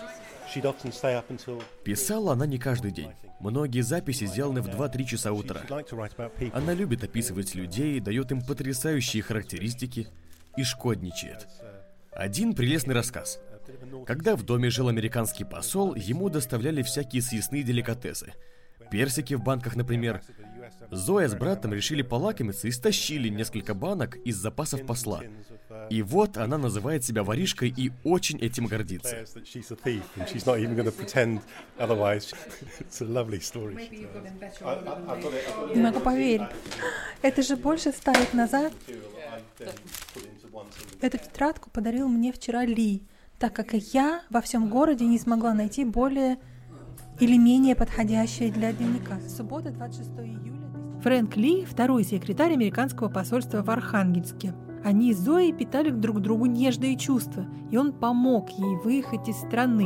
She'd 0.51 0.65
often 0.65 0.91
stay 0.91 1.15
up 1.15 1.29
until 1.29 1.63
Писала 1.83 2.33
она 2.33 2.45
не 2.45 2.59
каждый 2.59 2.91
день. 2.91 3.11
Многие 3.39 3.81
записи 3.81 4.25
сделаны 4.25 4.61
в 4.61 4.67
2-3 4.69 5.03
часа 5.05 5.31
утра. 5.31 5.61
Она 6.53 6.73
любит 6.73 7.03
описывать 7.03 7.55
людей, 7.55 7.99
дает 7.99 8.31
им 8.31 8.41
потрясающие 8.41 9.23
характеристики 9.23 10.07
и 10.55 10.63
шкодничает. 10.63 11.47
Один 12.11 12.53
прелестный 12.53 12.93
рассказ. 12.93 13.39
Когда 14.05 14.35
в 14.35 14.43
доме 14.43 14.69
жил 14.69 14.87
американский 14.87 15.43
посол, 15.43 15.95
ему 15.95 16.29
доставляли 16.29 16.81
всякие 16.83 17.21
съестные 17.21 17.63
деликатесы. 17.63 18.33
Персики 18.91 19.33
в 19.33 19.43
банках, 19.43 19.75
например. 19.75 20.21
Зоя 20.91 21.27
с 21.27 21.35
братом 21.35 21.73
решили 21.73 22.01
полакомиться 22.01 22.67
и 22.67 22.71
стащили 22.71 23.29
несколько 23.29 23.73
банок 23.73 24.17
из 24.17 24.35
запасов 24.37 24.85
посла. 24.85 25.21
И 25.89 26.01
вот 26.01 26.37
она 26.37 26.57
называет 26.57 27.03
себя 27.03 27.23
воришкой 27.23 27.73
и 27.75 27.91
очень 28.03 28.39
этим 28.39 28.65
гордится. 28.65 29.25
Не 35.75 35.81
могу 35.81 35.99
поверить. 35.99 36.47
Это 37.21 37.41
же 37.41 37.55
больше 37.55 37.91
ста 37.91 38.13
лет 38.13 38.33
назад. 38.33 38.73
Эту 41.01 41.17
тетрадку 41.17 41.69
подарил 41.69 42.07
мне 42.07 42.31
вчера 42.31 42.65
Ли, 42.65 43.03
так 43.39 43.53
как 43.53 43.73
я 43.73 44.23
во 44.29 44.41
всем 44.41 44.69
городе 44.69 45.05
не 45.05 45.19
смогла 45.19 45.53
найти 45.53 45.85
более 45.85 46.37
или 47.19 47.37
менее 47.37 47.75
подходящее 47.75 48.51
для 48.51 48.73
дневника. 48.73 49.19
Суббота, 49.29 49.69
26 49.71 50.09
июля. 50.19 50.74
Фрэнк 51.05 51.35
Ли– 51.35 51.63
второй 51.69 52.03
секретарь 52.03 52.53
американского 52.53 53.09
посольства 53.09 53.61
в 53.61 53.69
Архангельске. 53.69 54.55
Они 54.83 55.13
с 55.13 55.19
Зоей 55.19 55.53
питали 55.53 55.91
друг 55.91 56.19
другу 56.19 56.47
нежные 56.47 56.97
чувства, 56.97 57.45
и 57.69 57.77
он 57.77 57.93
помог 57.93 58.49
ей 58.49 58.75
выехать 58.77 59.29
из 59.29 59.37
страны. 59.37 59.85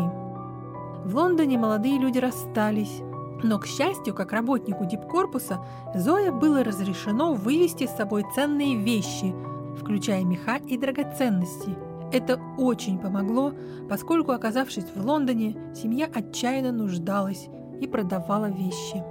В 1.03 1.13
Лондоне 1.13 1.57
молодые 1.57 1.99
люди 1.99 2.19
расстались, 2.19 3.01
но, 3.43 3.59
к 3.59 3.67
счастью, 3.67 4.15
как 4.15 4.31
работнику 4.31 4.85
дипкорпуса, 4.85 5.59
Зоя 5.93 6.31
было 6.31 6.63
разрешено 6.63 7.33
вывести 7.33 7.85
с 7.85 7.97
собой 7.97 8.23
ценные 8.33 8.77
вещи, 8.77 9.35
включая 9.77 10.23
меха 10.23 10.55
и 10.69 10.77
драгоценности. 10.77 11.75
Это 12.13 12.39
очень 12.57 12.97
помогло, 12.97 13.51
поскольку, 13.89 14.31
оказавшись 14.31 14.85
в 14.95 15.05
Лондоне, 15.05 15.57
семья 15.75 16.05
отчаянно 16.05 16.71
нуждалась 16.71 17.49
и 17.81 17.87
продавала 17.87 18.49
вещи. 18.49 19.03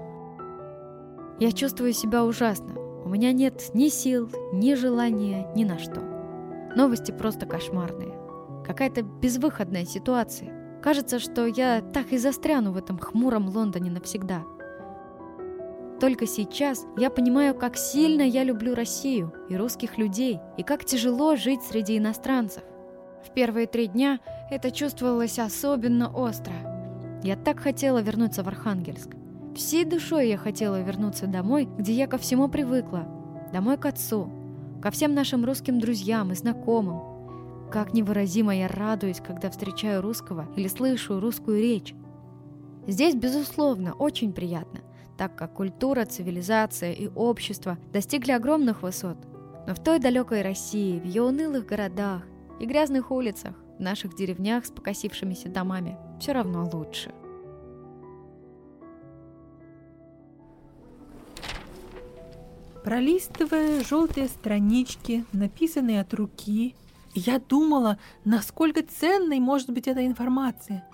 Я 1.41 1.53
чувствую 1.53 1.93
себя 1.93 2.24
ужасно. 2.24 2.74
У 3.05 3.09
меня 3.09 3.32
нет 3.32 3.70
ни 3.72 3.89
сил, 3.89 4.28
ни 4.53 4.74
желания, 4.74 5.47
ни 5.55 5.64
на 5.64 5.78
что. 5.78 6.01
Новости 6.74 7.12
просто 7.12 7.47
кошмарные. 7.47 8.12
Какая-то 8.66 9.03
безвыходная 9.03 9.84
ситуация. 9.84 10.80
Кажется, 10.82 11.18
что 11.20 11.47
я 11.47 11.80
так 11.80 12.12
и 12.12 12.18
застряну 12.18 12.72
в 12.72 12.76
этом 12.76 12.99
хмуром 12.99 13.49
Лондоне 13.49 13.91
навсегда. 13.91 14.43
Только 16.01 16.26
сейчас 16.26 16.86
я 16.97 17.09
понимаю, 17.09 17.55
как 17.55 17.76
сильно 17.76 18.22
я 18.22 18.45
люблю 18.45 18.74
Россию 18.74 19.32
и 19.49 19.57
русских 19.57 19.97
людей, 19.97 20.39
и 20.57 20.62
как 20.62 20.84
тяжело 20.84 21.36
жить 21.36 21.62
среди 21.62 21.99
иностранцев. 21.99 22.62
В 23.24 23.32
первые 23.32 23.66
три 23.66 23.86
дня 23.86 24.20
это 24.51 24.70
чувствовалось 24.70 25.39
особенно 25.39 26.12
остро. 26.12 26.55
Я 27.22 27.36
так 27.36 27.61
хотела 27.61 28.01
вернуться 28.01 28.43
в 28.43 28.49
Архангельск. 28.49 29.11
Всей 29.55 29.84
душой 29.84 30.28
я 30.28 30.36
хотела 30.36 30.80
вернуться 30.80 31.26
домой, 31.26 31.68
где 31.78 31.92
я 31.92 32.07
ко 32.07 32.18
всему 32.18 32.49
привыкла. 32.49 33.07
Домой 33.53 33.76
к 33.76 33.86
отцу, 33.86 34.30
ко 34.82 34.90
всем 34.90 35.14
нашим 35.14 35.44
русским 35.44 35.80
друзьям 35.80 36.32
и 36.32 36.34
знакомым. 36.34 37.70
Как 37.70 37.92
невыразимо 37.92 38.57
я 38.57 38.68
радуюсь, 38.68 39.20
когда 39.20 39.51
встречаю 39.51 40.01
русского 40.01 40.46
или 40.57 40.68
слышу 40.68 41.20
русскую 41.20 41.61
речь. 41.61 41.94
Здесь, 42.86 43.14
безусловно, 43.14 43.92
очень 43.92 44.32
приятно, 44.32 44.80
так 45.18 45.36
как 45.36 45.55
культура, 45.55 46.05
цивилизация 46.07 46.92
и 46.92 47.09
общество 47.09 47.76
достигли 47.92 48.32
огромных 48.32 48.82
высот. 48.82 49.18
Но 49.66 49.74
в 49.74 49.82
той 49.82 49.99
далекой 49.99 50.40
России, 50.40 50.99
в 50.99 51.05
ее 51.05 51.22
унылых 51.22 51.66
городах 51.66 52.22
и 52.61 52.64
грязных 52.64 53.11
улицах, 53.11 53.55
в 53.78 53.82
наших 53.82 54.16
деревнях 54.16 54.64
с 54.64 54.70
покосившимися 54.70 55.51
домами, 55.51 55.99
все 56.18 56.32
равно 56.32 56.68
лучше. 56.72 57.12
Пролистывая 62.89 63.84
желтые 63.84 64.28
странички, 64.28 65.26
написанные 65.34 66.01
от 66.01 66.14
руки, 66.14 66.74
я 67.12 67.39
думала, 67.39 67.99
насколько 68.24 68.82
ценной 68.82 69.41
может 69.41 69.68
быть 69.68 69.86
эта 69.86 70.07
информация. 70.07 70.89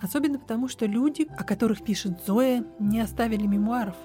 Особенно 0.00 0.38
потому, 0.38 0.68
что 0.68 0.86
люди, 0.86 1.26
о 1.36 1.42
которых 1.42 1.82
пишет 1.82 2.20
Зоя, 2.24 2.64
не 2.78 3.00
оставили 3.00 3.48
мемуаров. 3.48 3.96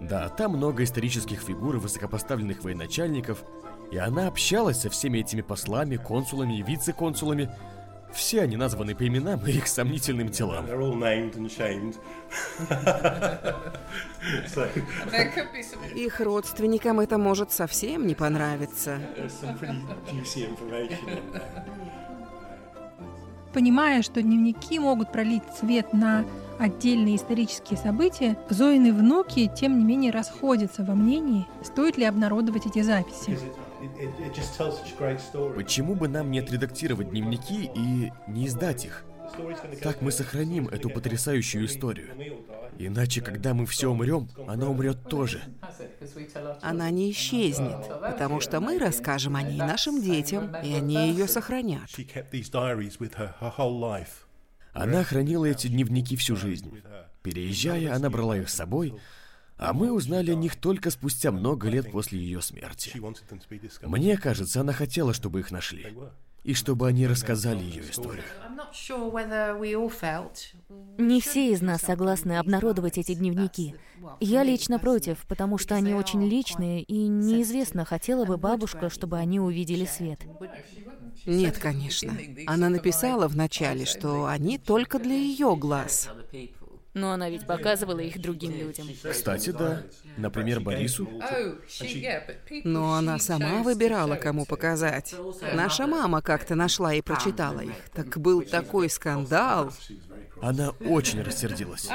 Да, 0.00 0.30
там 0.30 0.52
много 0.52 0.84
исторических 0.84 1.42
фигур 1.42 1.76
и 1.76 1.80
высокопоставленных 1.80 2.64
военачальников, 2.64 3.44
и 3.92 3.98
она 3.98 4.26
общалась 4.26 4.80
со 4.80 4.88
всеми 4.88 5.18
этими 5.18 5.42
послами, 5.42 5.96
консулами 5.96 6.54
и 6.54 6.62
вице-консулами. 6.62 7.50
Все 8.12 8.42
они 8.42 8.56
названы 8.56 8.94
по 8.94 9.06
именам 9.06 9.46
и 9.46 9.52
их 9.52 9.66
сомнительным 9.66 10.28
делам. 10.28 10.64
They're 10.66 10.80
all 10.80 10.94
named 10.94 11.34
and 11.36 11.48
shamed. 11.50 11.96
so, 14.48 14.68
There 15.10 15.32
could 15.34 15.52
be 15.52 15.62
some. 15.62 15.94
Их 15.94 16.20
родственникам 16.20 17.00
это 17.00 17.18
может 17.18 17.52
совсем 17.52 18.06
не 18.06 18.14
понравиться. 18.14 19.00
Понимая, 23.52 24.02
что 24.02 24.22
дневники 24.22 24.78
могут 24.78 25.12
пролить 25.12 25.42
свет 25.58 25.92
на 25.92 26.24
отдельные 26.58 27.16
исторические 27.16 27.78
события, 27.78 28.38
Зоины 28.50 28.92
внуки, 28.92 29.50
тем 29.54 29.78
не 29.78 29.84
менее, 29.84 30.10
расходятся 30.10 30.84
во 30.84 30.94
мнении, 30.94 31.46
стоит 31.62 31.96
ли 31.96 32.04
обнародовать 32.04 32.66
эти 32.66 32.82
записи. 32.82 33.38
Почему 35.54 35.94
бы 35.94 36.08
нам 36.08 36.30
не 36.30 36.38
отредактировать 36.38 37.10
дневники 37.10 37.70
и 37.74 38.12
не 38.26 38.46
издать 38.46 38.84
их? 38.84 39.04
Так 39.82 40.00
мы 40.02 40.12
сохраним 40.12 40.68
эту 40.68 40.88
потрясающую 40.88 41.66
историю. 41.66 42.08
Иначе, 42.78 43.20
когда 43.20 43.54
мы 43.54 43.66
все 43.66 43.90
умрем, 43.90 44.28
она 44.46 44.68
умрет 44.68 45.08
тоже. 45.08 45.42
Has 45.60 45.80
it? 45.80 45.90
Because 46.00 46.14
we 46.14 46.32
tell 46.32 46.46
our 46.46 46.58
Она 46.62 46.90
не 46.90 47.10
исчезнет, 47.10 47.88
потому 48.00 48.40
что 48.40 48.60
мы 48.60 48.78
расскажем 48.78 49.36
о 49.36 49.42
ней 49.42 49.58
нашим 49.58 50.00
детям, 50.02 50.54
и 50.62 50.72
они 50.74 51.08
ее 51.08 51.26
сохранят. 51.26 51.88
She 51.88 52.06
kept 52.06 52.30
these 52.30 52.50
diaries 52.50 52.98
with 52.98 53.14
her 53.14 53.34
her 53.40 53.52
whole 53.56 53.80
life. 53.80 54.26
Она 54.72 55.02
хранила 55.04 55.46
эти 55.46 55.68
дневники 55.68 56.16
всю 56.16 56.36
жизнь. 56.36 56.82
Переезжая, 57.22 57.94
она 57.94 58.10
брала 58.10 58.36
их 58.36 58.48
с 58.48 58.54
собой, 58.54 58.94
а 59.58 59.72
мы 59.72 59.92
узнали 59.92 60.30
о 60.30 60.34
них 60.34 60.56
только 60.56 60.90
спустя 60.90 61.32
много 61.32 61.68
лет 61.68 61.90
после 61.90 62.18
ее 62.18 62.42
смерти. 62.42 63.00
Мне 63.82 64.16
кажется, 64.16 64.60
она 64.60 64.72
хотела, 64.72 65.12
чтобы 65.12 65.40
их 65.40 65.50
нашли. 65.50 65.96
И 66.44 66.54
чтобы 66.54 66.86
они 66.86 67.08
рассказали 67.08 67.58
ее 67.58 67.82
историю. 67.90 68.22
Не 70.98 71.20
все 71.20 71.52
из 71.52 71.60
нас 71.60 71.80
согласны 71.80 72.38
обнародовать 72.38 72.98
эти 72.98 73.14
дневники. 73.14 73.74
Я 74.20 74.44
лично 74.44 74.78
против, 74.78 75.26
потому 75.26 75.58
что 75.58 75.74
они 75.74 75.94
очень 75.94 76.24
личные, 76.24 76.82
и 76.82 77.08
неизвестно, 77.08 77.84
хотела 77.84 78.24
бы 78.24 78.36
бабушка, 78.36 78.90
чтобы 78.90 79.18
они 79.18 79.40
увидели 79.40 79.86
свет. 79.86 80.20
Нет, 81.24 81.58
конечно. 81.58 82.16
Она 82.46 82.68
написала 82.68 83.26
вначале, 83.26 83.84
что 83.84 84.26
они 84.26 84.58
только 84.58 85.00
для 85.00 85.14
ее 85.14 85.56
глаз. 85.56 86.10
Но 86.96 87.12
она 87.12 87.28
ведь 87.28 87.46
показывала 87.46 87.98
их 87.98 88.18
другим 88.18 88.56
людям. 88.56 88.88
Кстати, 89.10 89.50
да. 89.50 89.82
Например, 90.16 90.60
Борису. 90.60 91.06
Но 92.64 92.94
она 92.94 93.18
сама 93.18 93.62
выбирала, 93.62 94.16
кому 94.16 94.46
показать. 94.46 95.14
Наша 95.52 95.86
мама 95.86 96.22
как-то 96.22 96.54
нашла 96.54 96.94
и 96.94 97.02
прочитала 97.02 97.60
их. 97.60 97.74
Так 97.92 98.16
был 98.16 98.40
такой 98.40 98.88
скандал. 98.88 99.74
Она 100.40 100.70
очень 100.70 101.22
рассердилась. 101.22 101.88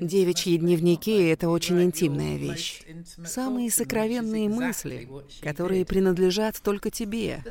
Девичьи 0.00 0.58
дневники— 0.58 1.22
это 1.30 1.48
очень 1.48 1.82
интимная 1.82 2.36
вещь. 2.36 2.82
Самые 3.24 3.70
сокровенные 3.70 4.48
мысли, 4.48 5.08
которые 5.42 5.84
принадлежат 5.84 6.60
только 6.62 6.90
тебе. 6.90 7.42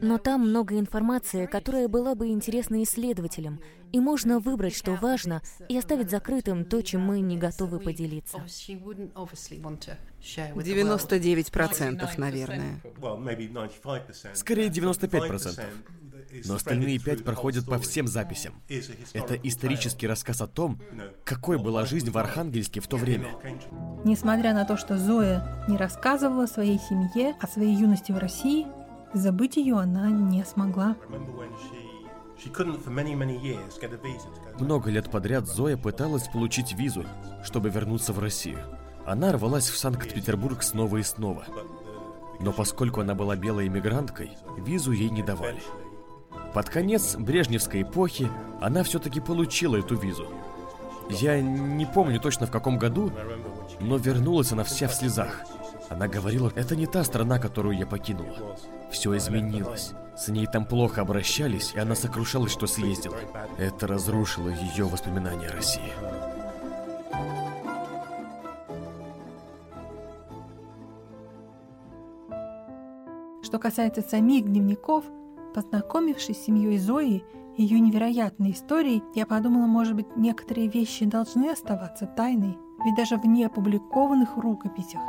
Но 0.00 0.18
там 0.18 0.48
много 0.48 0.78
информации, 0.78 1.46
которая 1.46 1.88
была 1.88 2.14
бы 2.14 2.28
интересна 2.28 2.82
исследователям, 2.82 3.60
и 3.92 4.00
можно 4.00 4.38
выбрать, 4.38 4.74
что 4.74 4.92
важно, 4.94 5.42
и 5.68 5.76
оставить 5.76 6.10
закрытым 6.10 6.64
то, 6.64 6.80
чем 6.82 7.02
мы 7.02 7.20
не 7.20 7.36
готовы 7.36 7.78
поделиться. 7.78 8.38
She 8.46 8.82
wouldn't 8.82 9.12
obviously 9.12 9.60
want 9.60 9.80
to 9.80 9.96
share 10.22 10.54
with 10.54 10.64
the 10.64 10.82
world. 10.82 11.10
99%, 11.10 12.18
наверное. 12.18 12.80
Well, 12.98 13.18
maybe 13.18 13.48
95%. 13.52 14.34
Скорее 14.34 14.68
95%. 14.68 15.60
Но 16.44 16.54
остальные 16.54 16.98
пять 16.98 17.24
проходят 17.24 17.66
по 17.66 17.78
всем 17.78 18.06
записям. 18.06 18.54
Это 19.12 19.34
исторический 19.34 20.06
рассказ 20.06 20.40
о 20.40 20.46
том, 20.46 20.80
какой 21.24 21.58
была 21.58 21.84
жизнь 21.84 22.10
в 22.10 22.18
Архангельске 22.18 22.80
в 22.80 22.86
то 22.86 22.96
время. 22.96 23.28
Несмотря 24.04 24.54
на 24.54 24.64
то, 24.64 24.76
что 24.76 24.98
Зоя 24.98 25.64
не 25.68 25.76
рассказывала 25.76 26.46
своей 26.46 26.78
семье 26.78 27.34
о 27.40 27.46
своей 27.46 27.74
юности 27.74 28.12
в 28.12 28.18
России, 28.18 28.66
забыть 29.14 29.56
ее 29.56 29.78
она 29.78 30.10
не 30.10 30.44
смогла. 30.44 30.96
Много 34.58 34.90
лет 34.90 35.10
подряд 35.10 35.46
Зоя 35.46 35.76
пыталась 35.76 36.28
получить 36.28 36.72
визу, 36.72 37.04
чтобы 37.44 37.70
вернуться 37.70 38.12
в 38.12 38.18
Россию. 38.18 38.58
Она 39.06 39.32
рвалась 39.32 39.68
в 39.68 39.76
Санкт-Петербург 39.76 40.62
снова 40.62 40.96
и 40.96 41.02
снова. 41.02 41.44
Но 42.40 42.52
поскольку 42.52 43.00
она 43.00 43.14
была 43.14 43.36
белой 43.36 43.68
иммигранткой, 43.68 44.32
визу 44.58 44.92
ей 44.92 45.10
не 45.10 45.22
давали. 45.22 45.60
Под 46.54 46.68
конец 46.68 47.16
Брежневской 47.16 47.82
эпохи 47.82 48.28
она 48.60 48.82
все-таки 48.82 49.20
получила 49.20 49.76
эту 49.76 49.96
визу. 49.96 50.26
Я 51.08 51.40
не 51.40 51.86
помню 51.86 52.20
точно 52.20 52.46
в 52.46 52.50
каком 52.50 52.78
году, 52.78 53.10
но 53.80 53.96
вернулась 53.96 54.52
она 54.52 54.64
вся 54.64 54.88
в 54.88 54.94
слезах. 54.94 55.40
Она 55.88 56.08
говорила, 56.08 56.52
это 56.54 56.76
не 56.76 56.86
та 56.86 57.04
страна, 57.04 57.38
которую 57.38 57.76
я 57.76 57.86
покинула. 57.86 58.56
Все 58.90 59.16
изменилось. 59.16 59.92
С 60.16 60.28
ней 60.28 60.46
там 60.46 60.64
плохо 60.64 61.00
обращались, 61.00 61.72
и 61.74 61.78
она 61.78 61.94
сокрушалась, 61.94 62.52
что 62.52 62.66
съездила. 62.66 63.16
Это 63.58 63.86
разрушило 63.86 64.48
ее 64.48 64.84
воспоминания 64.84 65.48
о 65.48 65.56
России. 65.56 65.92
Что 73.42 73.58
касается 73.58 74.02
самих 74.02 74.46
дневников, 74.46 75.04
познакомившись 75.52 76.38
с 76.38 76.44
семьей 76.44 76.78
Зои 76.78 77.24
и 77.56 77.62
ее 77.62 77.80
невероятной 77.80 78.52
историей, 78.52 79.02
я 79.14 79.26
подумала, 79.26 79.66
может 79.66 79.94
быть, 79.94 80.16
некоторые 80.16 80.68
вещи 80.68 81.04
должны 81.04 81.50
оставаться 81.50 82.06
тайной, 82.06 82.56
ведь 82.84 82.96
даже 82.96 83.16
в 83.16 83.26
неопубликованных 83.26 84.36
рукописях 84.36 85.00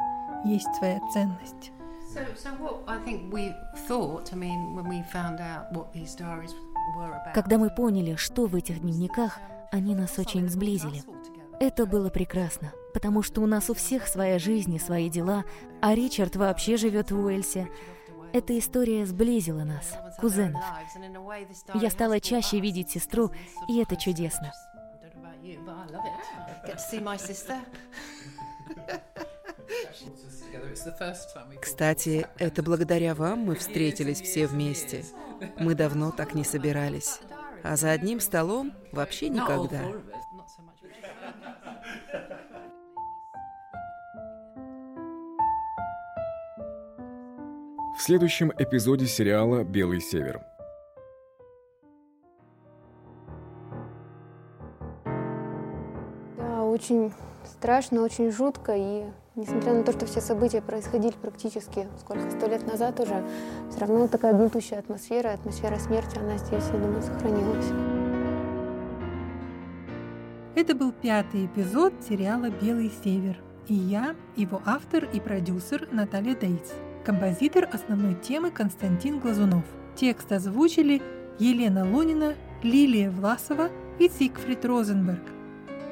есть 0.46 0.68
своя 0.78 1.00
ценность. 1.12 1.72
So, 2.14 2.20
so 2.36 2.50
what 2.60 2.84
I 2.88 3.00
think 3.04 3.32
we 3.32 3.52
thought, 3.88 4.32
I 4.34 4.36
mean, 4.36 4.76
when 4.76 4.88
we 4.88 5.02
found 5.12 5.40
out 5.40 5.72
what 5.72 5.92
these 5.94 6.16
diaries 6.16 6.54
were 6.96 7.10
about. 7.10 7.34
Когда 7.34 7.58
мы 7.58 7.70
поняли, 7.70 8.16
что 8.16 8.46
в 8.46 8.56
этих 8.56 8.82
дневниках, 8.82 9.40
они 9.72 9.96
нас 9.96 10.20
очень 10.20 10.48
сблизили. 10.48 11.02
Это 11.60 11.86
было 11.86 12.10
прекрасно, 12.10 12.72
потому 12.94 13.24
что 13.24 13.42
у 13.42 13.48
нас 13.48 13.70
у 13.70 13.74
всех 13.74 14.08
своя 14.08 14.38
жизнь 14.38 14.74
и 14.76 14.80
свои 14.80 15.10
дела, 15.10 15.46
а 15.82 15.96
Ричард 15.96 16.36
вообще 16.36 16.78
живет 16.78 17.12
в 17.12 17.18
Уэльсе. 17.18 17.68
Эта 18.34 18.58
история 18.58 19.06
сблизила 19.06 19.64
нас, 19.64 19.94
кузенов. 20.20 20.64
Я 21.76 21.90
стала 21.92 22.20
чаще 22.20 22.60
видеть 22.60 22.90
сестру, 22.90 23.32
и 23.70 23.80
это 23.80 23.96
чудесно. 23.96 24.52
Кстати, 31.62 32.28
это 32.40 32.64
благодаря 32.64 33.14
вам 33.14 33.40
мы 33.40 33.56
встретились 33.56 34.22
все 34.22 34.48
вместе. 34.48 35.06
Мы 35.60 35.76
давно 35.76 36.12
так 36.12 36.34
не 36.34 36.44
собирались. 36.44 37.20
А 37.64 37.76
за 37.76 37.92
одним 37.92 38.20
столом 38.20 38.74
вообще 38.92 39.30
никогда. 39.30 39.84
В 48.04 48.06
следующем 48.06 48.52
эпизоде 48.58 49.06
сериала 49.06 49.64
«Белый 49.64 50.02
север». 50.02 50.42
Да, 56.36 56.64
очень 56.66 57.14
страшно, 57.46 58.02
очень 58.02 58.30
жутко. 58.30 58.76
И 58.76 59.06
несмотря 59.36 59.76
на 59.76 59.84
то, 59.84 59.94
что 59.94 60.06
все 60.06 60.20
события 60.20 60.62
происходили 60.62 61.14
практически 61.14 61.88
сколько, 61.98 62.30
сто 62.30 62.48
лет 62.48 62.68
назад 62.68 63.00
уже, 63.00 63.26
все 63.70 63.80
равно 63.80 64.10
такая 64.10 64.34
гнетущая 64.34 64.80
атмосфера, 64.80 65.30
атмосфера 65.30 65.80
смерти, 65.80 66.18
она 66.18 66.38
здесь, 66.38 66.66
я 66.74 66.80
думаю, 66.80 67.02
сохранилась. 67.02 67.72
Это 70.56 70.76
был 70.76 70.92
пятый 70.92 71.46
эпизод 71.46 71.94
сериала 72.06 72.50
«Белый 72.50 72.92
север». 73.02 73.38
И 73.70 73.74
я, 73.74 74.14
его 74.36 74.62
автор 74.66 75.06
и 75.06 75.22
продюсер 75.22 75.88
Наталья 75.94 76.36
Дейтс. 76.36 76.74
Композитор 77.04 77.68
основной 77.70 78.16
темы 78.16 78.50
Константин 78.50 79.20
Глазунов. 79.20 79.66
Текст 79.94 80.32
озвучили 80.32 81.02
Елена 81.38 81.86
Лунина, 81.86 82.34
Лилия 82.62 83.12
Власова 83.12 83.70
и 84.00 84.08
Зигфрид 84.08 84.64
Розенберг. 84.64 85.22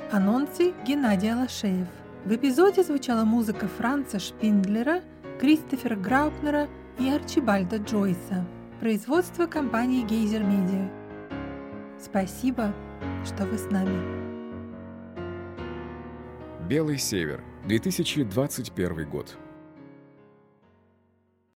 Анонсы 0.09 0.73
Геннадий 0.87 1.33
Алашеев. 1.33 1.87
В 2.23 2.33
эпизоде 2.33 2.83
звучала 2.83 3.25
музыка 3.25 3.67
Франца 3.67 4.19
Шпиндлера, 4.19 5.01
Кристофера 5.41 5.97
Граупнера 5.97 6.69
и 6.97 7.09
Арчибальда 7.09 7.77
Джойса. 7.77 8.45
Производство 8.79 9.47
компании 9.47 10.05
Гейзер 10.05 10.43
Медиа. 10.43 10.89
Спасибо, 11.99 12.73
что 13.25 13.45
вы 13.45 13.57
с 13.57 13.69
нами. 13.69 14.21
«Белый 16.69 16.97
север», 16.97 17.43
2021 17.65 19.09
год. 19.09 19.37